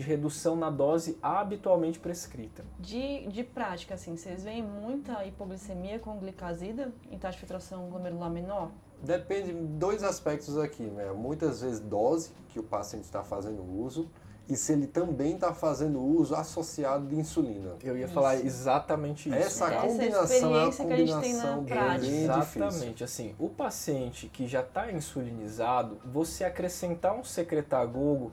[0.00, 2.64] de redução na dose habitualmente prescrita.
[2.78, 8.30] De, de prática, assim, vocês veem muita hipoglicemia com glicazida em taxa de filtração glomerular
[8.30, 8.70] menor?
[9.02, 11.12] Depende de dois aspectos aqui, né?
[11.12, 14.08] Muitas vezes dose que o paciente está fazendo uso
[14.48, 17.76] e se ele também está fazendo uso associado de insulina.
[17.82, 18.14] Eu ia Isso.
[18.14, 19.38] falar exatamente isso.
[19.38, 19.66] Essa?
[19.66, 22.10] Essa combinação é uma experiência que a gente tem na combinação prática.
[22.10, 22.66] bem difícil.
[22.66, 28.32] Exatamente, assim, o paciente que já está insulinizado, você acrescentar um secretagogo,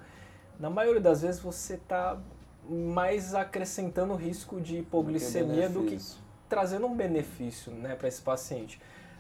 [0.60, 2.18] na maioria das vezes você está
[2.70, 5.98] mais acrescentando risco de hipoglicemia do que
[6.50, 8.80] trazendo um benefício né, para esse paciente.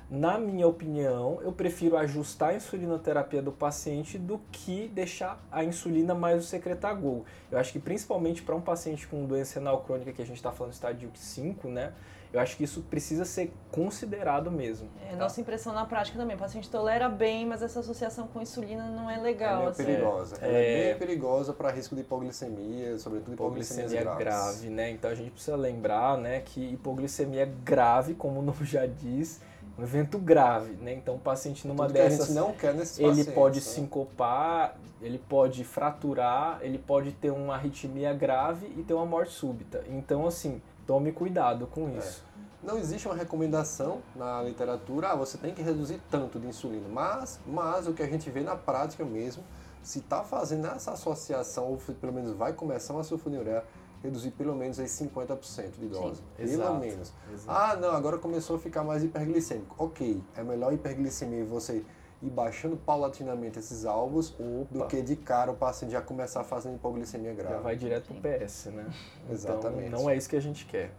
[0.09, 6.15] Na minha opinião, eu prefiro ajustar a insulinoterapia do paciente do que deixar a insulina
[6.15, 7.25] mais o secretagogo.
[7.51, 10.51] Eu acho que principalmente para um paciente com doença renal crônica, que a gente está
[10.51, 11.91] falando estádio 5, né?
[12.37, 14.87] Eu acho que isso precisa ser considerado mesmo.
[15.05, 15.15] É, tá?
[15.17, 16.35] Nossa impressão na prática também.
[16.35, 19.57] O paciente tolera bem, mas essa associação com insulina não é É legal.
[19.57, 19.83] meio assim.
[19.83, 20.37] perigosa.
[20.41, 20.81] Ela É.
[20.81, 24.17] é bem perigosa para risco de hipoglicemia, sobretudo Hipoglicemia graves.
[24.19, 24.91] grave, né?
[24.91, 29.41] Então a gente precisa lembrar, né, que hipoglicemia grave, como o nome já diz,
[29.77, 30.93] é um evento grave, né?
[30.93, 33.61] Então o paciente numa Tudo que a dessas gente não quer nesses ele pode né?
[33.65, 39.83] sincopar, ele pode fraturar, ele pode ter uma arritmia grave e ter uma morte súbita.
[39.89, 41.97] Então, assim, tome cuidado com É.
[41.97, 42.23] isso.
[42.63, 47.39] Não existe uma recomendação na literatura, ah, você tem que reduzir tanto de insulina, mas,
[47.45, 49.43] mas o que a gente vê na prática mesmo,
[49.83, 53.63] se está fazendo essa associação, ou pelo menos vai começar uma sulfonilureia,
[54.03, 56.15] reduzir pelo menos aí 50% de dose.
[56.17, 56.23] Sim.
[56.35, 56.73] Pelo Exato.
[56.79, 57.13] menos.
[57.33, 57.47] Exato.
[57.59, 59.75] Ah, não, agora começou a ficar mais hiperglicêmico.
[59.77, 61.83] Ok, é melhor hiperglicemia e você
[62.21, 64.87] ir baixando paulatinamente esses alvos do Opa.
[64.87, 67.55] que de cara o paciente já começar fazendo hipoglicemia grave.
[67.55, 68.21] Já vai direto pro.
[68.21, 68.85] PS, né?
[69.29, 69.87] Exatamente.
[69.87, 70.91] Então, não é isso que a gente quer.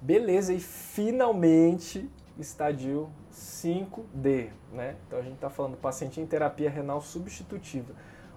[0.00, 4.96] Beleza, e finalmente estadio 5D, né?
[5.06, 7.92] Então a gente está falando do paciente em terapia renal substitutiva.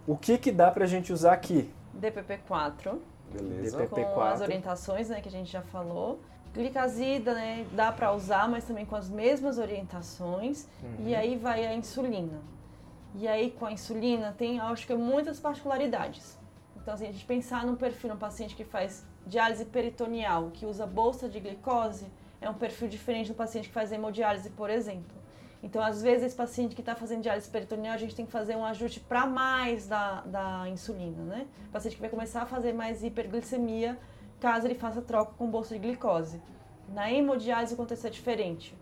[0.06, 1.74] O que que dá pra gente usar aqui?
[1.98, 2.98] DPP-4,
[3.32, 3.78] Beleza?
[3.78, 4.06] DPP.
[4.14, 6.20] com as orientações, né, que a gente já falou.
[6.54, 10.68] Glicazida, né, dá para usar, mas também com as mesmas orientações.
[10.84, 11.08] Uhum.
[11.08, 12.42] E aí vai a insulina.
[13.16, 16.38] E aí com a insulina tem, acho que muitas particularidades.
[16.76, 20.86] Então, assim, a gente pensar num perfil, num paciente que faz diálise peritoneal, que usa
[20.86, 22.06] bolsa de glicose,
[22.42, 25.24] é um perfil diferente do paciente que faz hemodiálise, por exemplo.
[25.64, 28.58] Então, às vezes, esse paciente que está fazendo diálise peritoneal, a gente tem que fazer
[28.58, 31.48] um ajuste para mais da, da insulina, né?
[31.70, 33.98] O paciente que vai começar a fazer mais hiperglicemia,
[34.44, 36.42] caso ele faça troca com bolsa de glicose.
[36.94, 38.76] Na hemodiálise, o contexto é diferente.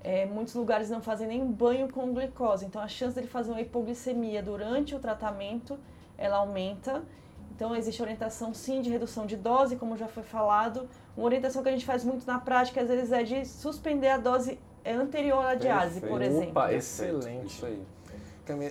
[0.00, 3.60] É, muitos lugares não fazem nem banho com glicose, então a chance dele fazer uma
[3.60, 5.76] hipoglicemia durante o tratamento,
[6.16, 7.02] ela aumenta.
[7.50, 10.88] Então existe orientação sim de redução de dose, como já foi falado.
[11.16, 14.18] Uma orientação que a gente faz muito na prática, às vezes, é de suspender a
[14.18, 16.50] dose anterior à diálise, por exemplo.
[16.50, 17.46] Opa, excelente.
[17.46, 17.82] Isso aí.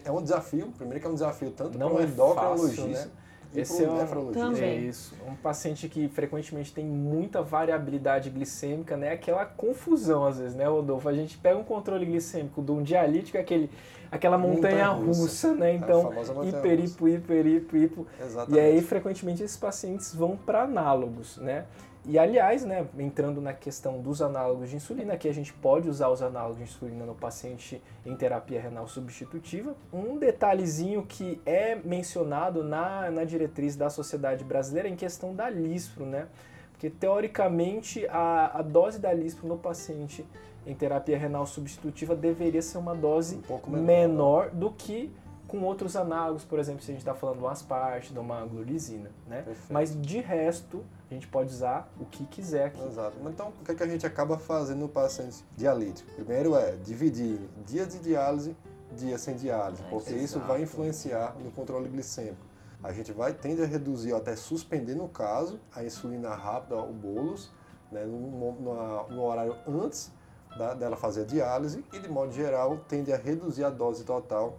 [0.06, 2.88] É um desafio, primeiro que é um desafio tanto Não para o é endocrinologista fácil,
[2.88, 3.21] né?
[3.56, 4.32] Esse é um-.
[4.32, 4.64] Também.
[4.64, 5.16] É isso.
[5.28, 9.12] Um paciente que frequentemente tem muita variabilidade glicêmica, né?
[9.12, 11.08] Aquela confusão às vezes, né, Rodolfo?
[11.10, 13.70] A gente pega um controle glicêmico de um dialítico, aquele,
[14.12, 15.22] aquela montanha Montanha-russa.
[15.22, 15.74] russa, né?
[15.76, 16.68] Então, famosa montanha-russa.
[16.68, 18.08] hiper, hipo, hiper, hipo, hipo.
[18.22, 18.58] Exatamente.
[18.58, 21.66] E aí, frequentemente, esses pacientes vão para análogos, né?
[22.04, 26.10] E, aliás, né, entrando na questão dos análogos de insulina, aqui a gente pode usar
[26.10, 29.76] os análogos de insulina no paciente em terapia renal substitutiva.
[29.94, 35.50] Um detalhezinho que é mencionado na, na diretriz da Sociedade Brasileira é em questão da
[35.50, 36.28] lispro, né?
[36.72, 40.26] Porque, teoricamente, a, a dose da lispro no paciente
[40.66, 43.86] em terapia renal substitutiva deveria ser uma dose Um pouco menor.
[43.86, 45.12] menor do que
[45.48, 49.12] com outros análogos, por exemplo, se a gente está falando do asparte, de uma glulisina,
[49.28, 49.42] né?
[49.44, 49.72] Perfeito.
[49.72, 52.82] Mas de resto, a gente pode usar o que quiser aqui.
[52.84, 53.18] Exato.
[53.22, 56.10] Mas Então, o que, é que a gente acaba fazendo no paciente dialítico?
[56.14, 58.56] Primeiro é dividir dias de diálise,
[58.96, 60.48] dias sem diálise, É, porque isso exato.
[60.48, 62.46] vai influenciar no controle glicêmico.
[62.84, 66.92] A gente vai tender a reduzir ou até suspender, no caso, a insulina rápida, o
[66.92, 67.52] bolus,
[67.92, 70.12] né, no, no- no horário antes
[70.58, 74.58] da- dela fazer a diálise e, de modo geral, tende a reduzir a dose total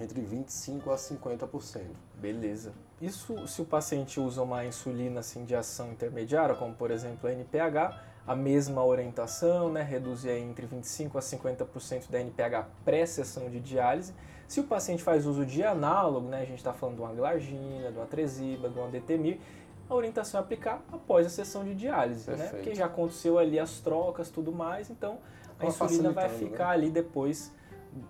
[0.00, 1.82] entre 25% a 50%.
[2.20, 2.72] Beleza.
[3.00, 7.32] Isso se o paciente usa uma insulina assim, de ação intermediária, como por exemplo a
[7.32, 9.82] NPH, a mesma orientação, né?
[9.82, 14.14] reduzir entre 25% a 50% da NPH pré-sessão de diálise.
[14.48, 16.40] Se o paciente faz uso de análogo, né?
[16.40, 19.38] a gente está falando de uma glargina, de uma tresiba, de uma detemir,
[19.88, 22.48] a orientação é aplicar após a sessão de diálise, né?
[22.48, 25.18] Porque já aconteceu ali as trocas, tudo mais, então
[25.60, 27.52] a insulina vai ficar ali depois,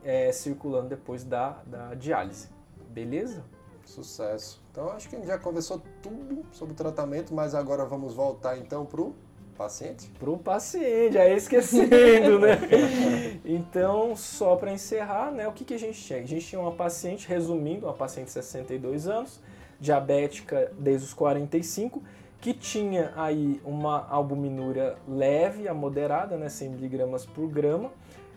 [0.03, 2.49] é, circulando depois da, da diálise.
[2.89, 3.45] Beleza?
[3.87, 4.61] Sucesso.
[4.71, 8.59] Então acho que a gente já conversou tudo sobre o tratamento, mas agora vamos voltar
[8.59, 9.15] então para o
[9.57, 10.09] paciente.
[10.19, 12.59] Pro paciente, aí esquecendo, né?
[13.45, 16.19] Então, só para encerrar, né, o que, que a gente tinha?
[16.19, 19.41] A gente tinha uma paciente, resumindo, uma paciente de 62 anos,
[19.81, 22.03] diabética desde os 45,
[22.41, 27.91] que tinha aí uma albuminúria leve a moderada, né, 100 mg por grama,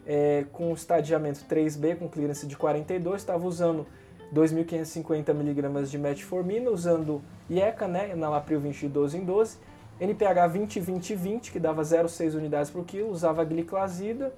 [0.06, 3.86] é, com estadiamento 3B, com clearance de 42, estava usando
[4.34, 9.57] 2.550 mg de metformina, usando IECA, né, enalapril 20 de 12 em 12,
[9.99, 14.34] NPH 20, 20, 20, que dava 0,6 unidades por quilo, usava gliclazida,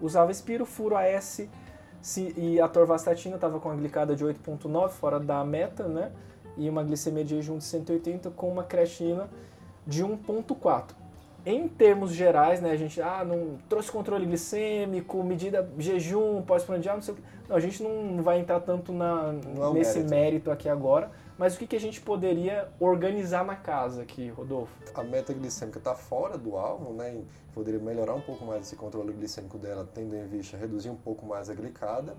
[0.00, 1.48] usava espirofuro AS
[2.36, 6.12] e a torvastatina estava com a glicada de 8,9 fora da meta, né?
[6.56, 9.28] E uma glicemia de jejum de 180 com uma creatinina
[9.86, 11.05] de 1,4.
[11.46, 17.02] Em termos gerais, né, a gente ah, não trouxe controle glicêmico, medida jejum, pós-prandial, não
[17.02, 17.22] sei o que.
[17.48, 20.10] Não, a gente não vai entrar tanto na, é nesse mérito.
[20.10, 24.74] mérito aqui agora, mas o que, que a gente poderia organizar na casa aqui, Rodolfo?
[24.92, 27.22] A meta glicêmica está fora do alvo, né?
[27.54, 31.24] Poderia melhorar um pouco mais esse controle glicêmico dela, tendo em vista reduzir um pouco
[31.24, 32.16] mais a glicada.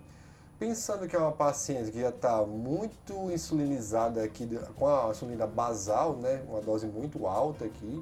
[0.57, 4.47] Pensando que é uma paciente que já está muito insulinizada aqui,
[4.77, 6.41] com a insulina basal, né?
[6.47, 8.01] Uma dose muito alta aqui,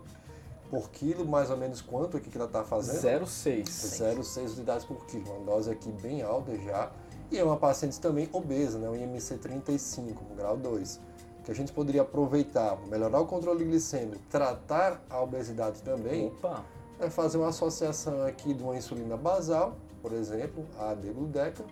[0.69, 3.25] por quilo, mais ou menos quanto aqui que ela está fazendo?
[3.25, 3.63] 0,6.
[3.63, 6.91] 0,6 unidades por quilo, uma dose aqui bem alta já.
[7.31, 8.89] E é uma paciente também obesa, né?
[8.89, 10.99] um IMC 35, no grau 2.
[11.43, 16.63] Que a gente poderia aproveitar, melhorar o controle glicêmico, tratar a obesidade também, Opa,
[16.99, 21.63] é fazer uma associação aqui de uma insulina basal, por exemplo, a degludeca,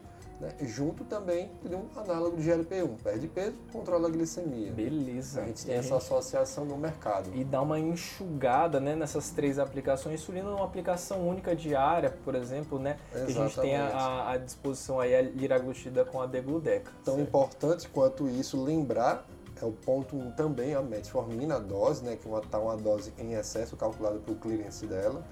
[0.43, 0.53] né?
[0.61, 2.97] junto também de um análogo de GLP-1.
[3.01, 4.71] Perde peso, controla a glicemia.
[4.71, 5.41] Beleza.
[5.41, 7.29] A gente tem E essa associação no mercado.
[7.33, 10.19] e dá uma enxugada né, nessas três aplicações.
[10.21, 12.97] Insulina é uma aplicação única diária, por exemplo, né?
[13.11, 13.93] Que a gente tem a, Exatamente.
[13.95, 16.91] a- à disposição aí a liraglutida com a degludeca.
[17.03, 17.27] Tão certo?
[17.27, 19.25] importante quanto isso lembrar
[19.61, 23.13] é o ponto 1 também a metformina, a dose, né, que uma tá uma dose
[23.17, 25.23] em excesso calculada pelo clearance dela.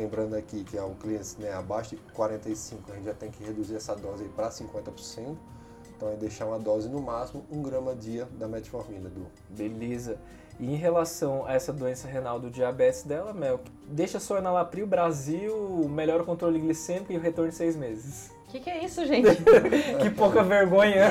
[0.00, 3.44] Lembrando aqui que é o clearance né, abaixo de 45, a gente já tem que
[3.44, 5.36] reduzir essa dose para 50%.
[5.94, 10.16] Então é deixar uma dose no máximo 1 grama dia da metformina do Beleza.
[10.58, 15.86] E em relação a essa doença renal do diabetes dela, Mel, deixa só enalapril, Brasil,
[15.90, 18.30] melhora o controle glicêmico e o retorno em seis meses.
[18.48, 19.28] O que, que é isso, gente?
[20.00, 21.10] que pouca vergonha.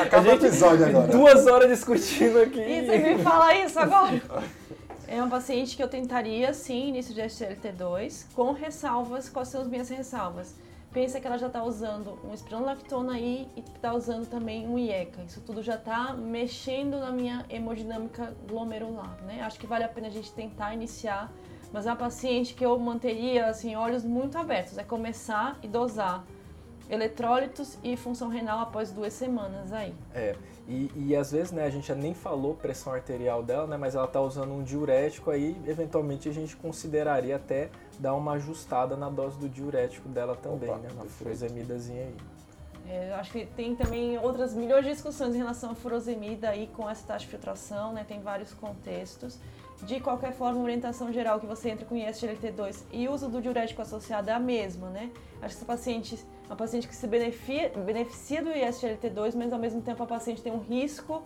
[0.00, 1.06] Acaba o episódio agora.
[1.06, 2.60] Duas horas discutindo aqui.
[2.60, 4.20] E você me fala isso agora?
[5.10, 9.28] É uma paciente que eu tentaria, sim, início de SGLT2, com ressalvas.
[9.28, 10.54] Quais são as minhas ressalvas?
[10.92, 15.24] Pensa que ela já está usando um espironolactona aí e está usando também um IECA.
[15.24, 19.42] Isso tudo já está mexendo na minha hemodinâmica glomerular, né?
[19.42, 21.32] Acho que vale a pena a gente tentar iniciar,
[21.72, 24.78] mas é uma paciente que eu manteria, assim, olhos muito abertos.
[24.78, 26.24] É começar e dosar
[26.88, 29.92] eletrólitos e função renal após duas semanas aí.
[30.14, 30.36] É,
[30.70, 33.96] e, e às vezes, né, a gente já nem falou pressão arterial dela, né, mas
[33.96, 39.10] ela tá usando um diurético aí, eventualmente a gente consideraria até dar uma ajustada na
[39.10, 42.14] dose do diurético dela também, Opa, né, na furosemidazinha aí.
[42.88, 46.88] É, acho que tem também outras milhões de discussões em relação à furosemida aí com
[46.88, 48.04] essa taxa de filtração, né?
[48.06, 49.38] Tem vários contextos.
[49.82, 53.40] De qualquer forma, a orientação geral que você entra com ISGLT2 e o uso do
[53.40, 55.10] diurético associado é a mesma, né?
[55.40, 56.18] Acho que essa paciente
[56.50, 60.52] uma paciente que se beneficia, beneficia do ISGLT2, mas ao mesmo tempo a paciente tem
[60.52, 61.22] um risco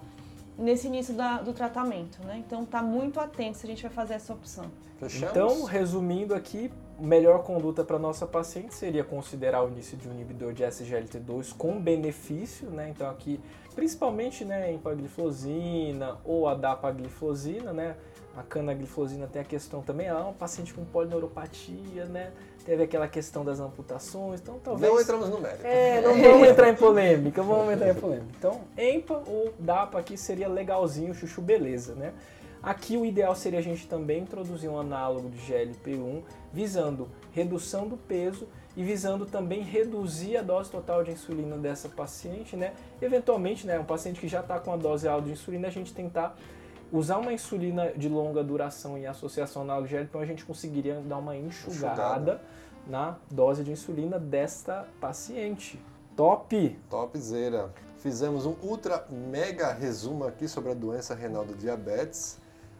[0.58, 2.42] nesse início da- do tratamento, né?
[2.46, 4.66] Então tá muito atento se a gente vai fazer essa opção.
[4.98, 5.30] Fechamos?
[5.30, 6.70] Então, resumindo aqui,
[7.00, 11.80] melhor conduta para nossa paciente seria considerar o início de um inibidor de SGLT2 com
[11.80, 12.90] benefício, né?
[12.90, 13.40] Então aqui,
[13.74, 17.96] principalmente, né, empagliflozina ou a dapagliflozina, né?
[18.36, 22.30] A canagliflozina tem a questão também, ela é uma paciente com polineuropatia, né?
[22.64, 24.90] Teve aquela questão das amputações, então talvez...
[24.90, 25.66] Não entramos no mérito.
[25.66, 28.28] É, não vamos entrar em polêmica, vamos entrar em polêmica.
[28.38, 32.14] Então, EMPA ou DAPA aqui seria legalzinho, chuchu beleza, né?
[32.62, 37.98] Aqui o ideal seria a gente também introduzir um análogo de GLP-1, visando redução do
[37.98, 42.72] peso e visando também reduzir a dose total de insulina dessa paciente, né?
[43.02, 45.92] Eventualmente, né, um paciente que já está com a dose alta de insulina, a gente
[45.92, 46.38] tentar
[46.94, 51.00] usar uma insulina de longa duração em associação ao análogo de GLP-1, a gente conseguiria
[51.00, 52.40] dar uma enxugada, Enxugada.
[52.86, 55.82] na dose de insulina desta paciente.
[56.16, 56.78] Top!
[56.88, 57.72] Topzera.
[57.98, 62.38] Fizemos um ultra mega resumo aqui sobre a doença renal do diabetes.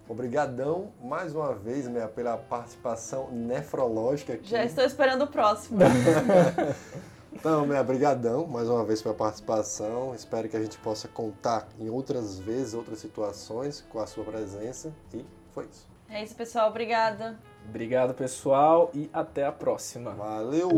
[0.08, 4.48] Obrigadão mais uma vez, Meia, pela participação nefrológica aqui.
[4.48, 5.78] Já estou esperando o próximo.
[7.35, 10.14] Então, Meia, brigadão mais uma vez pela participação.
[10.14, 14.95] Espero que a gente possa contar em outras vezes, outras situações com a sua presença.
[15.12, 15.87] E foi isso.
[16.09, 16.70] É isso, pessoal.
[16.70, 17.39] Obrigada.
[17.68, 20.12] Obrigado, pessoal, e até a próxima.
[20.12, 20.70] Valeu!